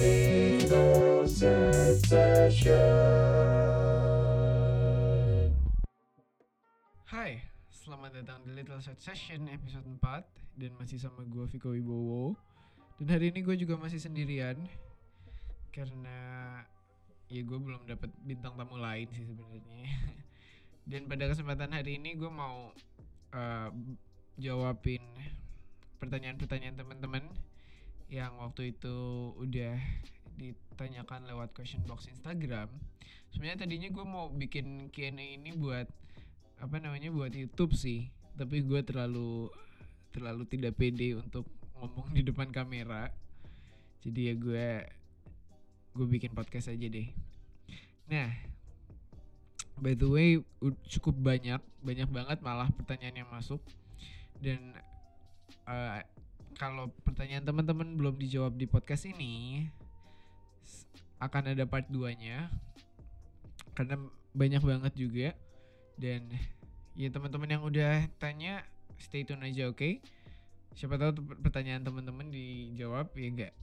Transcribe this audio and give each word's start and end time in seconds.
Hai, 0.00 0.16
selamat 7.68 8.24
datang 8.24 8.40
di 8.48 8.56
Little 8.56 8.80
Set 8.80 8.96
Session 8.96 9.44
episode 9.52 9.84
4 9.84 10.56
Dan 10.56 10.72
masih 10.80 10.96
sama 10.96 11.20
gue 11.28 11.44
Viko 11.52 11.76
Wibowo. 11.76 12.32
Dan 12.96 13.12
hari 13.12 13.28
ini 13.28 13.44
gue 13.44 13.52
juga 13.60 13.76
masih 13.76 14.00
sendirian. 14.00 14.56
Karena 15.68 16.16
ya 17.28 17.44
gue 17.44 17.60
belum 17.60 17.84
dapat 17.84 18.08
bintang 18.24 18.56
tamu 18.56 18.80
lain 18.80 19.04
sih 19.12 19.28
sebenarnya. 19.28 19.84
Dan 20.96 21.12
pada 21.12 21.28
kesempatan 21.28 21.76
hari 21.76 22.00
ini 22.00 22.16
gue 22.16 22.32
mau 22.32 22.72
uh, 23.36 23.68
jawabin 24.40 25.04
pertanyaan-pertanyaan 26.00 26.80
teman-teman 26.80 27.49
Yang 28.10 28.32
waktu 28.42 28.62
itu 28.74 28.96
udah 29.38 29.78
ditanyakan 30.34 31.30
lewat 31.30 31.54
question 31.54 31.86
box 31.86 32.10
Instagram. 32.10 32.66
Sebenarnya 33.30 33.62
tadinya 33.62 33.86
gue 33.86 34.02
mau 34.02 34.26
bikin 34.26 34.90
Q&A 34.90 35.14
ini 35.14 35.54
buat 35.54 35.86
apa 36.58 36.76
namanya 36.82 37.14
buat 37.14 37.30
YouTube 37.30 37.78
sih. 37.78 38.10
Tapi 38.34 38.66
gue 38.66 38.82
terlalu 38.82 39.46
terlalu 40.10 40.42
tidak 40.50 40.74
pede 40.74 41.14
untuk 41.14 41.46
ngomong 41.78 42.10
di 42.10 42.26
depan 42.26 42.50
kamera. 42.50 43.14
Jadi 44.02 44.20
ya 44.26 44.34
gue 44.34 44.68
gue 45.94 46.06
bikin 46.10 46.34
podcast 46.34 46.66
aja 46.66 46.86
deh. 46.90 47.08
Nah 48.10 48.34
by 49.78 49.94
the 49.94 50.08
way 50.10 50.42
cukup 50.90 51.14
banyak 51.16 51.62
banyak 51.80 52.10
banget 52.10 52.38
malah 52.42 52.66
pertanyaan 52.74 53.22
yang 53.22 53.30
masuk. 53.30 53.62
Dan 54.42 54.74
eh, 55.70 56.02
kalau 56.60 56.92
pertanyaan 57.08 57.40
teman-teman 57.40 57.96
belum 57.96 58.20
dijawab 58.20 58.52
di 58.60 58.68
podcast 58.68 59.08
ini 59.08 59.64
akan 61.16 61.56
ada 61.56 61.64
part 61.64 61.88
2 61.88 62.12
nya 62.20 62.52
karena 63.72 63.96
banyak 64.36 64.60
banget 64.60 64.92
juga. 64.92 65.32
Dan 65.96 66.28
ya 66.92 67.08
teman-teman 67.08 67.48
yang 67.48 67.64
udah 67.64 68.04
tanya 68.20 68.60
stay 69.00 69.24
tune 69.24 69.40
aja 69.40 69.72
oke? 69.72 70.04
Siapa 70.76 71.00
tahu 71.00 71.32
pertanyaan 71.40 71.80
teman-teman 71.80 72.28
dijawab 72.28 73.08
ya 73.16 73.28
enggak? 73.32 73.54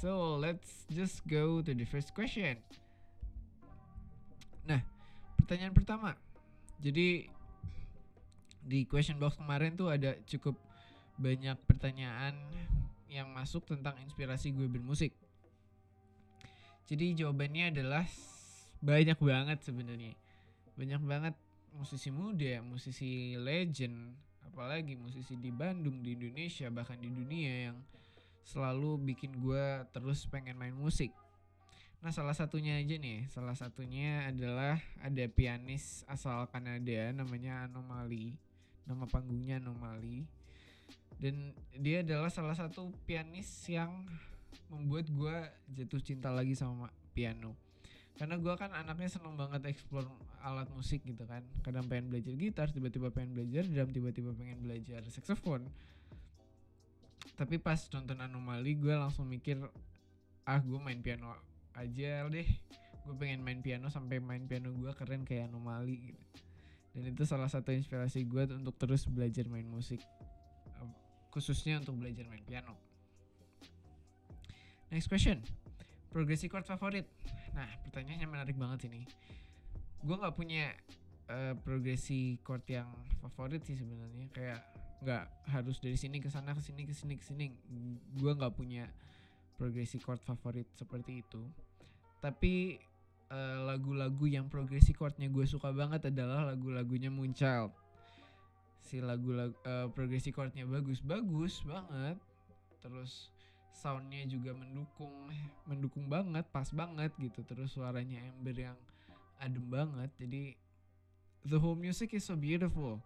So 0.00 0.40
let's 0.40 0.88
just 0.88 1.20
go 1.28 1.60
to 1.60 1.76
the 1.76 1.84
first 1.84 2.16
question. 2.16 2.64
Nah 4.64 4.80
pertanyaan 5.36 5.76
pertama. 5.76 6.16
Jadi 6.80 7.28
di 8.64 8.88
question 8.88 9.20
box 9.20 9.36
kemarin 9.36 9.76
tuh 9.76 9.92
ada 9.92 10.16
cukup 10.24 10.69
banyak 11.20 11.56
pertanyaan 11.68 12.32
yang 13.12 13.28
masuk 13.28 13.68
tentang 13.68 14.00
inspirasi 14.00 14.56
gue 14.56 14.64
bermusik. 14.64 15.12
Jadi 16.88 17.20
jawabannya 17.20 17.76
adalah 17.76 18.08
banyak 18.80 19.18
banget 19.20 19.58
sebenarnya. 19.60 20.16
Banyak 20.80 21.02
banget 21.04 21.34
musisi 21.76 22.08
muda, 22.08 22.64
musisi 22.64 23.36
legend, 23.36 24.16
apalagi 24.48 24.96
musisi 24.96 25.36
di 25.36 25.52
Bandung, 25.52 26.00
di 26.00 26.16
Indonesia, 26.16 26.72
bahkan 26.72 26.98
di 26.98 27.12
dunia 27.12 27.70
yang 27.70 27.76
selalu 28.42 29.12
bikin 29.12 29.36
gue 29.38 29.84
terus 29.92 30.24
pengen 30.26 30.56
main 30.56 30.74
musik. 30.74 31.12
Nah 32.00 32.08
salah 32.10 32.32
satunya 32.32 32.80
aja 32.80 32.96
nih, 32.96 33.28
salah 33.28 33.52
satunya 33.52 34.24
adalah 34.24 34.80
ada 35.04 35.24
pianis 35.28 36.02
asal 36.08 36.48
Kanada 36.48 37.12
namanya 37.12 37.68
Anomaly, 37.68 38.32
nama 38.88 39.04
panggungnya 39.04 39.60
Anomaly, 39.60 40.24
dan 41.20 41.52
dia 41.76 42.00
adalah 42.00 42.32
salah 42.32 42.56
satu 42.56 42.96
pianis 43.04 43.46
yang 43.68 44.08
membuat 44.72 45.12
gue 45.12 45.36
jatuh 45.76 46.00
cinta 46.00 46.32
lagi 46.32 46.56
sama 46.56 46.88
piano. 47.12 47.52
Karena 48.16 48.40
gue 48.40 48.54
kan 48.56 48.72
anaknya 48.72 49.08
seneng 49.12 49.36
banget 49.36 49.68
explore 49.68 50.08
alat 50.40 50.68
musik 50.72 51.04
gitu 51.04 51.28
kan. 51.28 51.44
Kadang 51.60 51.92
pengen 51.92 52.08
belajar 52.08 52.32
gitar 52.36 52.68
tiba-tiba 52.72 53.12
pengen 53.12 53.36
belajar 53.36 53.68
drum 53.68 53.92
tiba-tiba 53.92 54.32
pengen 54.32 54.64
belajar 54.64 55.04
saxophone. 55.12 55.68
Tapi 57.36 57.60
pas 57.60 57.80
nonton 57.92 58.16
anomali 58.16 58.76
gue 58.76 58.92
langsung 58.96 59.28
mikir 59.28 59.60
ah 60.48 60.60
gue 60.60 60.80
main 60.80 61.00
piano 61.04 61.36
aja 61.76 62.24
deh. 62.28 62.48
Gue 63.04 63.14
pengen 63.16 63.44
main 63.44 63.60
piano 63.60 63.92
sampai 63.92 64.20
main 64.24 64.44
piano 64.48 64.72
gue 64.72 64.92
keren 64.96 65.28
kayak 65.28 65.52
anomali 65.52 66.12
gitu. 66.12 66.24
Dan 66.96 67.12
itu 67.12 67.22
salah 67.28 67.48
satu 67.48 67.72
inspirasi 67.76 68.24
gue 68.24 68.48
untuk 68.56 68.76
terus 68.80 69.04
belajar 69.04 69.48
main 69.48 69.68
musik 69.68 70.00
khususnya 71.30 71.78
untuk 71.78 71.98
belajar 71.98 72.26
main 72.26 72.42
piano 72.44 72.74
next 74.90 75.06
question 75.06 75.40
progresi 76.10 76.50
chord 76.50 76.66
favorit 76.66 77.06
Nah, 77.54 77.68
pertanyaannya 77.86 78.28
menarik 78.30 78.56
banget 78.56 78.86
ini. 78.90 79.02
Gue 80.00 80.16
nggak 80.16 80.34
punya 80.36 80.72
eh, 81.30 81.54
progresi 81.60 82.38
chord 82.42 82.64
yang 82.70 82.88
favorit 83.22 83.62
sih 83.66 83.76
sebenarnya. 83.76 84.26
Kayak 84.32 84.60
nggak 85.00 85.24
harus 85.48 85.80
dari 85.80 85.96
sini 85.96 86.20
ke 86.20 86.28
sana 86.28 86.52
ke 86.52 86.62
sini 86.62 86.82
ke 86.86 86.94
sini 86.94 87.14
ke 87.18 87.24
sini. 87.24 87.46
Gue 88.16 88.32
nggak 88.34 88.54
punya 88.54 88.86
progresi 89.58 89.98
chord 90.00 90.22
favorit 90.22 90.66
seperti 90.78 91.20
itu. 91.26 91.42
Tapi 92.22 92.78
eh, 93.30 93.58
lagu-lagu 93.66 94.24
yang 94.30 94.46
progresi 94.46 94.94
chordnya 94.94 95.26
gue 95.28 95.46
suka 95.46 95.74
banget 95.74 96.08
adalah 96.08 96.54
lagu-lagunya 96.54 97.10
Moonchild. 97.10 97.74
Si 98.80 98.98
lagu-lagu 98.98 99.54
eh, 99.62 99.86
progresi 99.92 100.32
chordnya 100.32 100.64
bagus-bagus 100.64 101.62
banget. 101.68 102.16
Terus 102.80 103.28
soundnya 103.70 104.26
juga 104.26 104.52
mendukung 104.52 105.30
mendukung 105.64 106.10
banget 106.10 106.44
pas 106.50 106.68
banget 106.72 107.12
gitu. 107.20 107.44
Terus 107.46 107.72
suaranya 107.72 108.20
Ember 108.24 108.56
yang 108.56 108.78
adem 109.40 109.64
banget. 109.68 110.10
Jadi 110.20 110.56
the 111.48 111.56
whole 111.56 111.78
music 111.78 112.12
is 112.16 112.26
so 112.26 112.36
beautiful. 112.36 113.00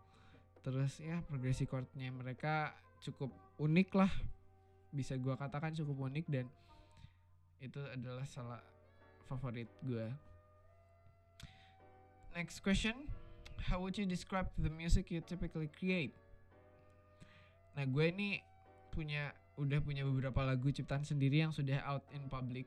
Terus 0.64 0.98
ya 0.98 1.20
progresi 1.28 1.68
chordnya 1.68 2.10
mereka 2.10 2.72
cukup 3.04 3.30
unik 3.60 3.88
lah. 3.94 4.10
Bisa 4.94 5.18
gua 5.20 5.36
katakan 5.36 5.76
cukup 5.76 6.08
unik 6.10 6.26
dan 6.30 6.46
itu 7.60 7.80
adalah 7.92 8.24
salah 8.24 8.62
favorit 9.28 9.68
gua. 9.84 10.08
Next 12.34 12.58
question 12.64 13.06
how 13.60 13.81
would 13.81 13.97
you 13.97 14.06
describe 14.06 14.50
the 14.59 14.70
music 14.70 15.10
you 15.10 15.20
typically 15.22 15.70
create? 15.70 16.15
Nah 17.75 17.87
gue 17.87 18.04
ini 18.10 18.38
punya 18.94 19.34
udah 19.54 19.78
punya 19.82 20.03
beberapa 20.03 20.42
lagu 20.42 20.70
ciptaan 20.70 21.06
sendiri 21.06 21.47
yang 21.47 21.54
sudah 21.54 21.82
out 21.87 22.03
in 22.14 22.26
public 22.26 22.66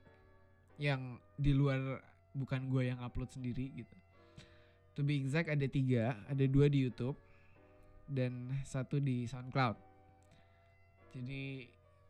yang 0.79 1.19
di 1.35 1.51
luar 1.51 1.99
bukan 2.31 2.69
gue 2.71 2.91
yang 2.91 2.99
upload 3.03 3.31
sendiri 3.31 3.71
gitu. 3.75 3.95
To 4.97 5.05
be 5.05 5.19
exact 5.19 5.51
ada 5.51 5.67
tiga 5.67 6.15
ada 6.27 6.43
dua 6.47 6.67
di 6.71 6.87
YouTube 6.87 7.17
dan 8.07 8.55
satu 8.63 9.03
di 9.03 9.27
SoundCloud. 9.27 9.77
Jadi 11.17 11.67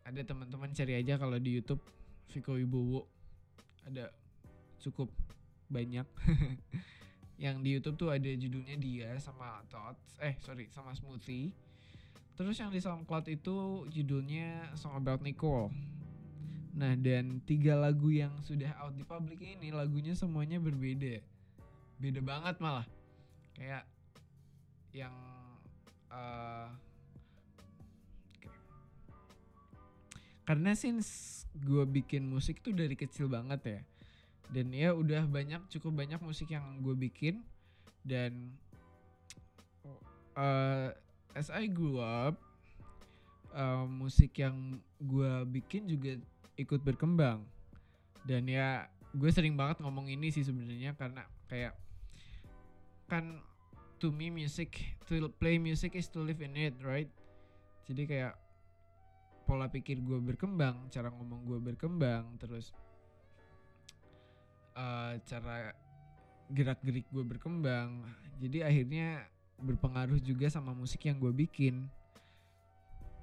ada 0.08 0.22
teman-teman 0.24 0.72
cari 0.72 0.94
aja 0.96 1.20
kalau 1.20 1.36
di 1.36 1.58
YouTube 1.58 1.84
Viko 2.32 2.56
Wibowo 2.56 3.08
ada 3.88 4.12
cukup 4.80 5.12
banyak 5.68 6.08
yang 7.38 7.62
di 7.62 7.78
YouTube 7.78 7.98
tuh 8.02 8.09
ada 8.09 8.30
judulnya 8.30 8.78
dia 8.81 9.14
sama 9.22 9.62
Thoughts 9.70 10.18
eh 10.22 10.38
sorry 10.42 10.70
sama 10.74 10.94
Smoothie 10.98 11.53
Terus 12.38 12.53
yang 12.62 12.70
di 12.70 12.78
SoundCloud 12.78 13.25
itu 13.34 13.90
judulnya 13.90 14.70
Song 14.78 14.94
About 14.94 15.25
Nicole. 15.25 15.74
Nah 16.78 16.94
dan 16.94 17.42
tiga 17.42 17.74
lagu 17.74 18.14
yang 18.14 18.30
sudah 18.46 18.78
out 18.78 18.94
di 18.94 19.02
publik 19.02 19.42
ini 19.42 19.74
lagunya 19.74 20.14
semuanya 20.14 20.62
berbeda, 20.62 21.18
beda 21.98 22.22
banget 22.22 22.62
malah. 22.62 22.86
Kayak 23.58 23.90
yang 24.94 25.18
eh, 26.14 26.69
karena 30.45 30.78
since 30.78 31.42
gue 31.57 31.89
bikin 31.89 32.22
musik 32.30 32.62
tuh 32.62 32.78
dari 32.78 32.94
kecil 32.94 33.25
banget 33.34 33.62
ya, 33.66 33.81
dan 34.52 34.72
ya 34.72 34.96
udah 34.96 35.28
banyak 35.28 35.60
cukup 35.68 36.04
banyak 36.04 36.20
musik 36.24 36.52
yang 36.52 36.80
gue 36.80 36.96
bikin. 36.96 37.44
Dan 38.08 38.56
eh 40.38 40.90
as 41.36 41.52
I 41.52 41.68
grew 41.68 42.00
up 42.00 42.40
uh, 43.52 43.86
musik 43.86 44.38
yang 44.40 44.80
gue 45.02 45.32
bikin 45.52 45.90
juga 45.92 46.16
ikut 46.56 46.82
berkembang. 46.82 47.44
Dan 48.24 48.48
ya 48.48 48.88
gue 49.16 49.30
sering 49.32 49.56
banget 49.56 49.84
ngomong 49.84 50.08
ini 50.08 50.32
sih 50.32 50.44
sebenarnya 50.44 50.96
karena 50.96 51.24
kayak 51.48 51.76
kan 53.08 53.40
to 53.98 54.12
me 54.12 54.28
music 54.28 55.00
to 55.08 55.32
play 55.40 55.56
music 55.56 55.96
is 55.96 56.12
to 56.12 56.24
live 56.24 56.40
in 56.40 56.56
it 56.56 56.76
right? 56.84 57.10
Jadi 57.88 58.04
kayak 58.04 58.36
pola 59.48 59.72
pikir 59.72 60.04
gue 60.04 60.20
berkembang 60.20 60.92
cara 60.92 61.08
ngomong 61.08 61.48
gue 61.48 61.60
berkembang 61.72 62.36
terus 62.36 62.76
uh, 64.77 65.18
cara 65.25 65.74
gerak 66.53 66.79
gerik 66.85 67.09
gue 67.12 67.25
berkembang 67.25 68.06
jadi 68.38 68.69
akhirnya 68.69 69.25
berpengaruh 69.57 70.21
juga 70.21 70.47
sama 70.53 70.74
musik 70.77 71.09
yang 71.09 71.18
gue 71.18 71.33
bikin. 71.33 71.89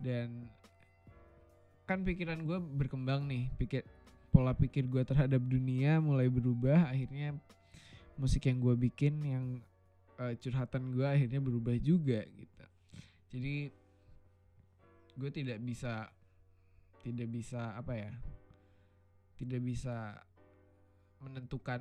Dan 0.03 0.51
kan 1.87 2.03
pikiran 2.03 2.43
gue 2.43 2.59
berkembang 2.59 3.29
nih 3.31 3.47
pikir 3.61 3.87
pola 4.35 4.51
pikir 4.51 4.91
gue 4.91 5.05
terhadap 5.07 5.39
dunia 5.39 6.03
mulai 6.03 6.27
berubah 6.27 6.91
akhirnya 6.91 7.37
musik 8.19 8.49
yang 8.51 8.59
gue 8.59 8.75
bikin 8.89 9.15
yang 9.23 9.45
uh, 10.19 10.35
curhatan 10.35 10.91
gue 10.91 11.07
akhirnya 11.07 11.39
berubah 11.39 11.77
juga 11.79 12.27
gitu. 12.27 12.65
Jadi 13.31 13.71
gue 15.15 15.31
tidak 15.31 15.63
bisa 15.63 16.11
tidak 17.07 17.29
bisa 17.31 17.79
apa 17.79 17.95
ya 17.95 18.13
tidak 19.39 19.63
bisa 19.63 20.19
menentukan 21.25 21.81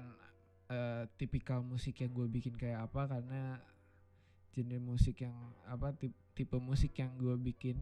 uh, 0.71 1.03
tipikal 1.19 1.59
musik 1.59 1.99
yang 1.99 2.15
gue 2.15 2.27
bikin 2.31 2.55
kayak 2.55 2.87
apa 2.87 3.19
karena 3.19 3.59
genre 4.53 4.79
musik 4.79 5.25
yang 5.25 5.35
apa 5.67 5.91
tipe, 5.97 6.15
tipe 6.31 6.57
musik 6.61 6.95
yang 6.95 7.11
gue 7.19 7.35
bikin 7.35 7.75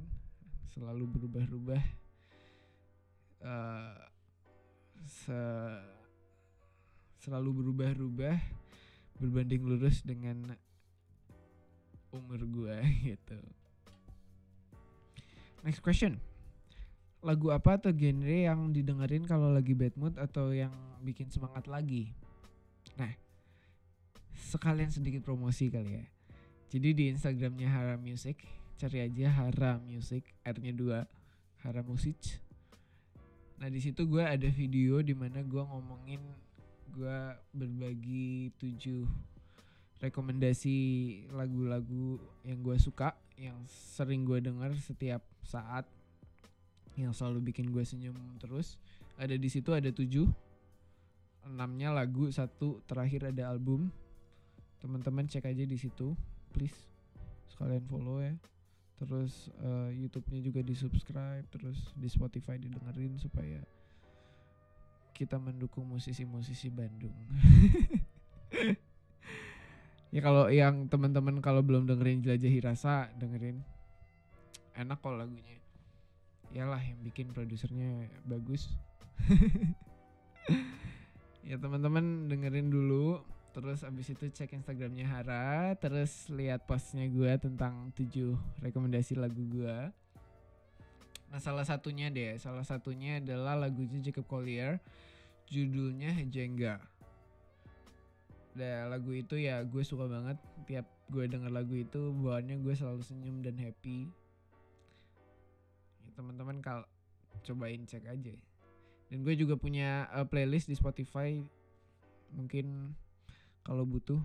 selalu 0.71 1.03
berubah-ubah 1.19 1.83
uh, 3.43 3.95
se 5.05 5.39
selalu 7.21 7.61
berubah-ubah 7.61 8.37
berbanding 9.21 9.61
lurus 9.61 10.01
dengan 10.01 10.57
umur 12.09 12.41
gue 12.41 12.75
gitu. 13.13 13.37
Next 15.61 15.85
question. 15.85 16.30
Lagu 17.21 17.53
apa 17.53 17.77
atau 17.77 17.93
genre 17.93 18.37
yang 18.49 18.73
didengerin 18.73 19.29
kalau 19.29 19.53
lagi 19.53 19.77
bad 19.77 19.93
mood 19.93 20.17
atau 20.17 20.49
yang 20.49 20.73
bikin 21.05 21.29
semangat 21.29 21.69
lagi? 21.69 22.09
Nah, 22.97 23.13
sekalian 24.33 24.89
sedikit 24.89 25.21
promosi 25.21 25.69
kali 25.69 26.01
ya. 26.01 26.05
Jadi 26.71 26.89
di 26.97 27.03
Instagramnya 27.13 27.69
Hara 27.69 27.95
Music, 28.01 28.41
cari 28.81 29.05
aja 29.05 29.29
Hara 29.29 29.77
Music, 29.77 30.25
R-nya 30.41 30.73
dua, 30.73 30.99
Hara 31.61 31.85
Music. 31.85 32.17
Nah 33.61 33.69
di 33.69 33.77
situ 33.77 34.09
gue 34.09 34.25
ada 34.25 34.49
video 34.49 35.05
di 35.05 35.13
mana 35.13 35.45
gue 35.45 35.61
ngomongin 35.61 36.17
gue 36.89 37.19
berbagi 37.53 38.49
tujuh 38.57 39.05
rekomendasi 40.01 40.79
lagu-lagu 41.29 42.17
yang 42.41 42.65
gue 42.65 42.73
suka 42.81 43.13
yang 43.37 43.61
sering 43.69 44.25
gue 44.25 44.41
denger 44.41 44.73
setiap 44.81 45.21
saat 45.45 45.85
yang 46.99 47.15
selalu 47.15 47.51
bikin 47.51 47.71
gue 47.71 47.83
senyum 47.83 48.15
terus. 48.41 48.75
Ada 49.15 49.37
di 49.37 49.49
situ 49.51 49.71
ada 49.71 49.87
tujuh. 49.91 50.27
Enamnya 51.47 51.93
lagu 51.93 52.29
satu 52.29 52.83
terakhir 52.85 53.31
ada 53.31 53.51
album. 53.51 53.89
Teman-teman 54.81 55.29
cek 55.29 55.45
aja 55.45 55.63
di 55.63 55.77
situ 55.77 56.17
please. 56.51 56.77
Sekalian 57.51 57.85
follow 57.87 58.19
ya. 58.19 58.35
Terus 59.01 59.49
uh, 59.65 59.89
YouTube-nya 59.89 60.41
juga 60.45 60.61
di 60.61 60.77
subscribe 60.77 61.45
terus 61.49 61.89
di 61.97 62.05
Spotify 62.05 62.61
didengerin 62.61 63.17
supaya 63.17 63.61
kita 65.13 65.37
mendukung 65.37 65.85
musisi-musisi 65.85 66.69
Bandung. 66.73 67.15
Ya 70.11 70.19
kalau 70.19 70.51
yang 70.51 70.91
teman-teman 70.91 71.39
kalau 71.39 71.63
belum 71.63 71.87
dengerin 71.87 72.19
jelajahi 72.19 72.59
rasa 72.59 73.07
dengerin. 73.15 73.63
Enak 74.75 74.99
kok 74.99 75.15
lagunya 75.15 75.60
iyalah 76.51 76.79
yang 76.79 76.99
bikin 77.03 77.31
produsernya 77.31 78.07
bagus. 78.27 78.71
Ya 81.41 81.57
teman-teman 81.57 82.29
dengerin 82.29 82.69
dulu. 82.69 83.25
Terus 83.51 83.81
abis 83.81 84.13
itu 84.13 84.29
cek 84.29 84.53
instagramnya 84.55 85.09
Hara. 85.09 85.73
Terus 85.73 86.29
lihat 86.29 86.69
postnya 86.69 87.09
gue 87.09 87.33
tentang 87.41 87.89
tujuh 87.97 88.37
rekomendasi 88.61 89.17
lagu 89.17 89.41
gue 89.49 89.89
nah 91.31 91.39
salah 91.39 91.63
satunya 91.63 92.11
deh 92.11 92.35
salah 92.35 92.67
satunya 92.67 93.23
adalah 93.23 93.55
lagunya 93.55 94.03
Jacob 94.03 94.27
Collier. 94.27 94.83
Judulnya 95.47 96.15
Jengga 96.31 96.79
Nah, 98.51 98.91
lagu 98.91 99.15
itu 99.15 99.39
ya 99.39 99.63
gue 99.63 99.83
suka 99.83 100.11
banget. 100.11 100.35
Tiap 100.67 100.83
gue 101.07 101.23
denger 101.23 101.51
lagu 101.51 101.71
itu 101.71 102.11
bawaannya 102.19 102.59
gue 102.59 102.75
selalu 102.75 102.99
senyum 103.03 103.39
dan 103.39 103.55
happy. 103.55 104.11
ya, 104.11 104.20
kalau 106.61 106.85
cobain 107.43 107.83
cek 107.83 108.05
aja. 108.07 108.35
Dan 109.11 109.27
gue 109.27 109.35
juga 109.35 109.59
punya 109.59 110.07
uh, 110.15 110.23
playlist 110.23 110.71
di 110.71 110.75
Spotify. 110.77 111.35
Mungkin 112.31 112.95
kalau 113.67 113.83
butuh 113.83 114.21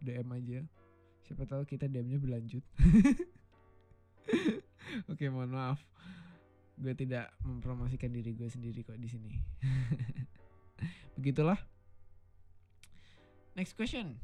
DM 0.00 0.28
aja. 0.32 0.60
Siapa 1.28 1.44
tahu 1.44 1.68
kita 1.68 1.86
DM-nya 1.86 2.18
berlanjut. 2.18 2.64
Oke 5.12 5.28
mohon 5.28 5.52
maaf. 5.52 5.78
Gue 6.80 6.96
tidak 6.96 7.28
mempromosikan 7.44 8.08
diri 8.10 8.32
gue 8.32 8.48
sendiri 8.48 8.80
kok 8.80 8.96
di 8.96 9.06
sini. 9.06 9.36
Begitulah. 11.20 11.60
Next 13.52 13.76
question. 13.76 14.16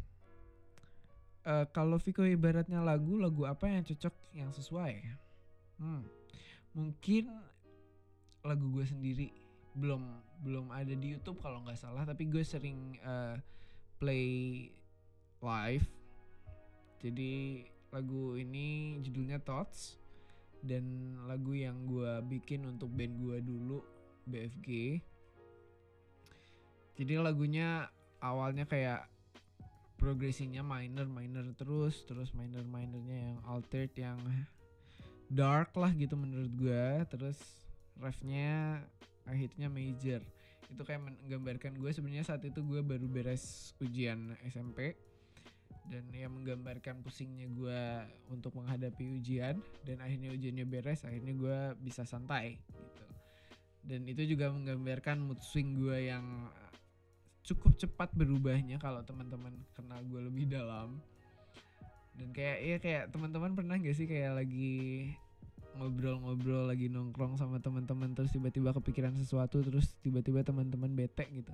Uh, 1.47 1.69
kalau 1.71 2.01
Viko 2.01 2.27
ibaratnya 2.27 2.83
lagu, 2.83 3.21
lagu 3.21 3.47
apa 3.47 3.71
yang 3.71 3.87
cocok, 3.87 4.15
yang 4.35 4.51
sesuai? 4.51 4.99
Hmm, 5.79 6.03
mungkin 6.75 7.31
lagu 8.47 8.71
gue 8.71 8.87
sendiri 8.87 9.29
belum 9.77 10.25
belum 10.41 10.73
ada 10.73 10.95
di 10.97 11.17
YouTube 11.17 11.43
kalau 11.43 11.61
nggak 11.65 11.77
salah, 11.77 12.07
tapi 12.09 12.29
gue 12.31 12.45
sering 12.47 12.97
uh, 13.05 13.37
play 14.01 14.69
live. 15.43 15.87
Jadi 17.01 17.65
lagu 17.93 18.37
ini 18.41 18.99
judulnya 19.05 19.41
Thoughts 19.41 20.01
dan 20.65 21.17
lagu 21.29 21.53
yang 21.53 21.85
gue 21.85 22.25
bikin 22.27 22.65
untuk 22.65 22.89
band 22.93 23.21
gue 23.21 23.39
dulu 23.45 23.79
BFG. 24.27 24.69
Jadi 26.97 27.13
lagunya 27.21 27.93
awalnya 28.25 28.65
kayak 28.65 29.05
progresinya 29.97 30.61
minor 30.61 31.09
minor 31.09 31.45
terus 31.57 32.05
terus 32.05 32.33
minor 32.37 32.65
minornya 32.65 33.33
yang 33.33 33.39
altered 33.49 33.93
yang 33.97 34.21
dark 35.33 35.73
lah 35.75 35.91
gitu 35.97 36.15
menurut 36.15 36.53
gue 36.53 36.87
terus 37.09 37.66
refnya 38.01 38.83
akhirnya 39.27 39.69
major. 39.69 40.23
Itu 40.67 40.83
kayak 40.83 41.03
menggambarkan 41.03 41.79
gue 41.79 41.91
sebenarnya 41.95 42.27
saat 42.27 42.43
itu 42.43 42.63
gue 42.63 42.83
baru 42.83 43.07
beres 43.07 43.75
ujian 43.79 44.35
SMP 44.47 44.99
dan 45.87 46.03
yang 46.11 46.35
menggambarkan 46.35 46.99
pusingnya 47.07 47.47
gue 47.47 47.83
untuk 48.35 48.59
menghadapi 48.59 49.23
ujian 49.23 49.63
dan 49.87 50.03
akhirnya 50.03 50.35
ujiannya 50.35 50.67
beres 50.67 51.07
akhirnya 51.07 51.35
gue 51.35 51.59
bisa 51.79 52.03
santai 52.03 52.59
gitu. 52.59 53.05
Dan 53.87 54.03
itu 54.11 54.27
juga 54.27 54.51
menggambarkan 54.51 55.23
mood 55.23 55.39
swing 55.39 55.79
gue 55.79 56.11
yang 56.11 56.51
cukup 57.47 57.79
cepat 57.79 58.11
berubahnya 58.19 58.83
kalau 58.83 59.07
teman-teman 59.07 59.55
kenal 59.79 60.03
gue 60.03 60.27
lebih 60.27 60.51
dalam. 60.51 60.99
Dan 62.19 62.35
kayak 62.35 62.59
ya 62.65 62.77
kayak 62.83 63.05
teman-teman 63.15 63.55
pernah 63.55 63.79
gak 63.79 63.95
sih 63.95 64.11
kayak 64.11 64.43
lagi 64.43 65.15
ngobrol-ngobrol 65.77 66.69
lagi 66.69 66.89
nongkrong 66.89 67.37
sama 67.37 67.61
teman-teman 67.61 68.17
terus 68.17 68.33
tiba-tiba 68.33 68.73
kepikiran 68.73 69.15
sesuatu 69.17 69.61
terus 69.61 69.93
tiba-tiba 70.01 70.41
teman-teman 70.43 70.93
bete 70.93 71.29
gitu. 71.31 71.53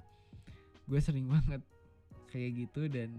Gue 0.86 0.98
sering 1.02 1.26
banget 1.34 1.62
kayak 2.32 2.66
gitu 2.66 2.88
dan 2.88 3.12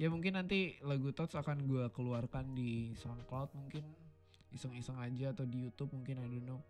ya 0.00 0.08
mungkin 0.08 0.38
nanti 0.38 0.80
lagu 0.80 1.12
Tots 1.12 1.36
akan 1.36 1.68
gue 1.68 1.84
keluarkan 1.92 2.54
di 2.54 2.94
SoundCloud 2.96 3.52
mungkin. 3.58 3.84
Iseng-iseng 4.52 5.00
aja 5.00 5.32
atau 5.32 5.48
di 5.48 5.64
YouTube 5.64 5.96
mungkin 5.96 6.20
I 6.20 6.28
don't 6.28 6.44
know. 6.44 6.60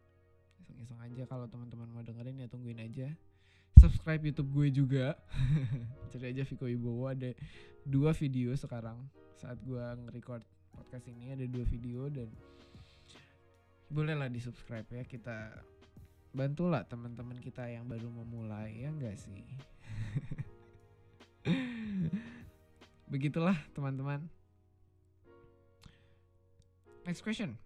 Iseng-iseng 0.62 0.98
aja 1.02 1.22
kalau 1.26 1.50
teman-teman 1.50 1.90
mau 1.90 2.02
dengerin 2.02 2.42
ya 2.42 2.48
tungguin 2.48 2.78
aja. 2.78 3.10
Subscribe 3.78 4.22
YouTube 4.22 4.50
gue 4.54 4.68
juga. 4.70 5.18
Cari 6.14 6.30
aja 6.30 6.46
Viko 6.46 6.70
Ibowo 6.70 7.10
ada 7.10 7.34
dua 7.82 8.14
video 8.14 8.54
sekarang 8.54 8.94
saat 9.34 9.58
gue 9.66 9.82
nge-record 10.06 10.46
podcast 10.70 11.04
ini 11.10 11.34
ada 11.34 11.42
dua 11.50 11.66
video 11.66 12.06
dan 12.06 12.30
bolehlah 13.92 14.32
di 14.32 14.40
subscribe 14.40 14.88
ya 14.88 15.04
kita 15.04 15.52
bantulah 16.32 16.80
teman-teman 16.88 17.36
kita 17.36 17.68
yang 17.68 17.84
baru 17.84 18.08
memulai 18.08 18.80
ya 18.80 18.88
enggak 18.88 19.20
sih? 19.20 19.44
Begitulah 23.12 23.60
teman-teman. 23.76 24.24
Next 27.04 27.20
question. 27.20 27.60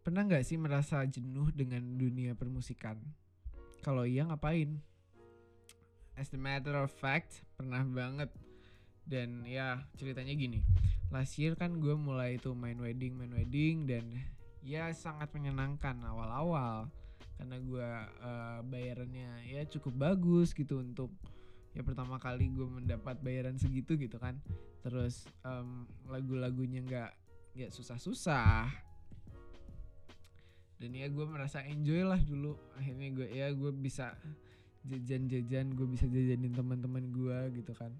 Pernah 0.00 0.24
nggak 0.24 0.46
sih 0.48 0.56
merasa 0.56 1.04
jenuh 1.04 1.52
dengan 1.52 1.84
dunia 2.00 2.32
permusikan? 2.32 2.96
Kalau 3.84 4.08
iya 4.08 4.24
ngapain? 4.24 4.80
As 6.16 6.32
the 6.32 6.40
matter 6.40 6.72
of 6.80 6.88
fact 6.96 7.44
pernah 7.60 7.84
banget. 7.84 8.32
Dan 9.04 9.44
ya 9.44 9.84
ceritanya 10.00 10.32
gini. 10.32 10.64
Last 11.12 11.36
year 11.36 11.52
kan 11.52 11.76
gue 11.82 11.92
mulai 11.92 12.40
itu 12.40 12.56
main 12.56 12.80
wedding 12.80 13.12
main 13.14 13.34
wedding 13.36 13.84
dan 13.84 14.24
ya 14.66 14.90
sangat 14.90 15.30
menyenangkan 15.30 15.94
awal-awal. 16.02 16.90
Karena 17.38 17.56
gue 17.62 17.90
uh, 18.26 18.60
bayarannya 18.66 19.46
ya 19.46 19.62
cukup 19.70 19.94
bagus 19.94 20.50
gitu 20.50 20.82
untuk 20.82 21.14
ya 21.76 21.84
pertama 21.84 22.16
kali 22.16 22.48
gue 22.50 22.66
mendapat 22.66 23.22
bayaran 23.22 23.54
segitu 23.54 23.94
gitu 23.94 24.18
kan. 24.18 24.42
Terus 24.82 25.30
um, 25.46 25.86
lagu-lagunya 26.10 26.82
nggak 26.82 27.12
nggak 27.54 27.70
susah-susah. 27.70 28.66
Dan 30.76 30.92
ya 30.92 31.06
gue 31.08 31.24
merasa 31.24 31.62
enjoy 31.62 32.02
lah 32.02 32.18
dulu. 32.18 32.58
Akhirnya 32.74 33.08
gue 33.14 33.26
ya 33.30 33.48
gue 33.54 33.70
bisa 33.70 34.18
jajan-jajan 34.86 35.74
gue 35.74 35.86
bisa 35.88 36.06
jajanin 36.10 36.52
teman-teman 36.52 37.04
gue 37.14 37.62
gitu 37.62 37.72
kan. 37.76 37.94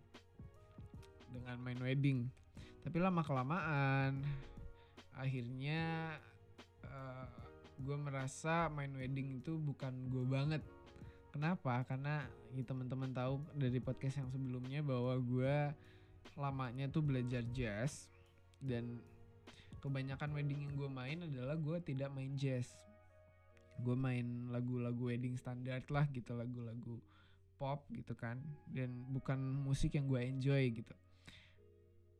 Dengan 1.30 1.60
main 1.62 1.78
wedding. 1.78 2.26
Tapi 2.82 2.96
lama 2.98 3.22
kelamaan 3.22 4.24
akhirnya 5.16 6.12
uh, 6.96 7.24
gue 7.76 7.96
merasa 8.00 8.72
main 8.72 8.90
wedding 8.96 9.44
itu 9.44 9.60
bukan 9.60 9.92
gue 10.08 10.24
banget. 10.24 10.62
Kenapa? 11.28 11.84
Karena 11.84 12.24
ya 12.56 12.64
teman-teman 12.64 13.12
tahu 13.12 13.44
dari 13.52 13.76
podcast 13.76 14.24
yang 14.24 14.32
sebelumnya 14.32 14.80
bahwa 14.80 15.12
gue 15.20 15.56
lamanya 16.36 16.88
tuh 16.88 17.04
belajar 17.04 17.44
jazz 17.52 18.08
dan 18.60 19.00
kebanyakan 19.84 20.32
wedding 20.32 20.64
yang 20.64 20.74
gue 20.74 20.88
main 20.88 21.18
adalah 21.20 21.56
gue 21.60 21.76
tidak 21.84 22.08
main 22.16 22.32
jazz. 22.40 22.72
Gue 23.76 23.92
main 23.92 24.48
lagu-lagu 24.48 25.12
wedding 25.12 25.36
standar 25.36 25.84
lah 25.92 26.08
gitu 26.08 26.32
lagu-lagu 26.32 26.96
pop 27.56 27.88
gitu 27.88 28.12
kan 28.12 28.36
dan 28.68 28.92
bukan 29.12 29.36
musik 29.40 29.96
yang 29.96 30.08
gue 30.08 30.20
enjoy 30.24 30.72
gitu. 30.72 30.96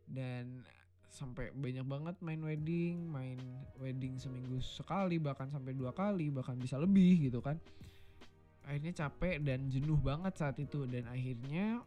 Dan 0.04 0.61
sampai 1.17 1.49
banyak 1.57 1.89
banget 1.89 2.17
main 2.21 2.45
wedding 2.45 3.09
main 3.09 3.41
wedding 3.81 4.21
seminggu 4.21 4.61
sekali 4.61 5.17
bahkan 5.17 5.49
sampai 5.49 5.73
dua 5.73 5.97
kali 5.97 6.29
bahkan 6.29 6.61
bisa 6.61 6.77
lebih 6.77 7.33
gitu 7.33 7.41
kan. 7.41 7.57
Akhirnya 8.67 8.93
capek 8.93 9.41
dan 9.41 9.73
jenuh 9.73 9.97
banget 9.97 10.37
saat 10.37 10.61
itu. 10.61 10.85
Dan 10.85 11.09
akhirnya 11.09 11.81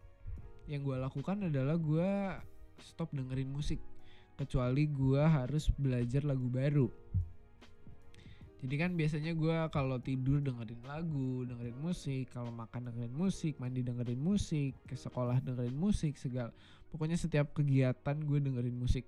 yang 0.66 0.82
gue 0.82 0.98
lakukan 0.98 1.52
adalah 1.52 1.76
gue 1.76 2.12
stop 2.82 3.12
dengerin 3.12 3.52
musik. 3.52 3.78
Kecuali 4.40 4.88
gue 4.88 5.20
harus 5.20 5.68
belajar 5.76 6.24
lagu 6.24 6.48
baru. 6.48 6.88
Jadi 8.60 8.76
kan 8.76 8.92
biasanya 8.96 9.32
gue 9.36 9.56
kalau 9.72 10.04
tidur 10.04 10.44
dengerin 10.44 10.84
lagu 10.84 11.48
dengerin 11.48 11.80
musik 11.80 12.28
kalau 12.32 12.52
makan 12.52 12.92
dengerin 12.92 13.16
musik 13.16 13.56
mandi 13.56 13.88
dengerin 13.88 14.20
musik 14.20 14.76
ke 14.84 15.00
sekolah 15.00 15.40
dengerin 15.40 15.76
musik 15.76 16.20
segala. 16.20 16.52
Pokoknya 16.92 17.16
setiap 17.16 17.56
kegiatan 17.56 18.20
gue 18.20 18.40
dengerin 18.40 18.76
musik 18.76 19.08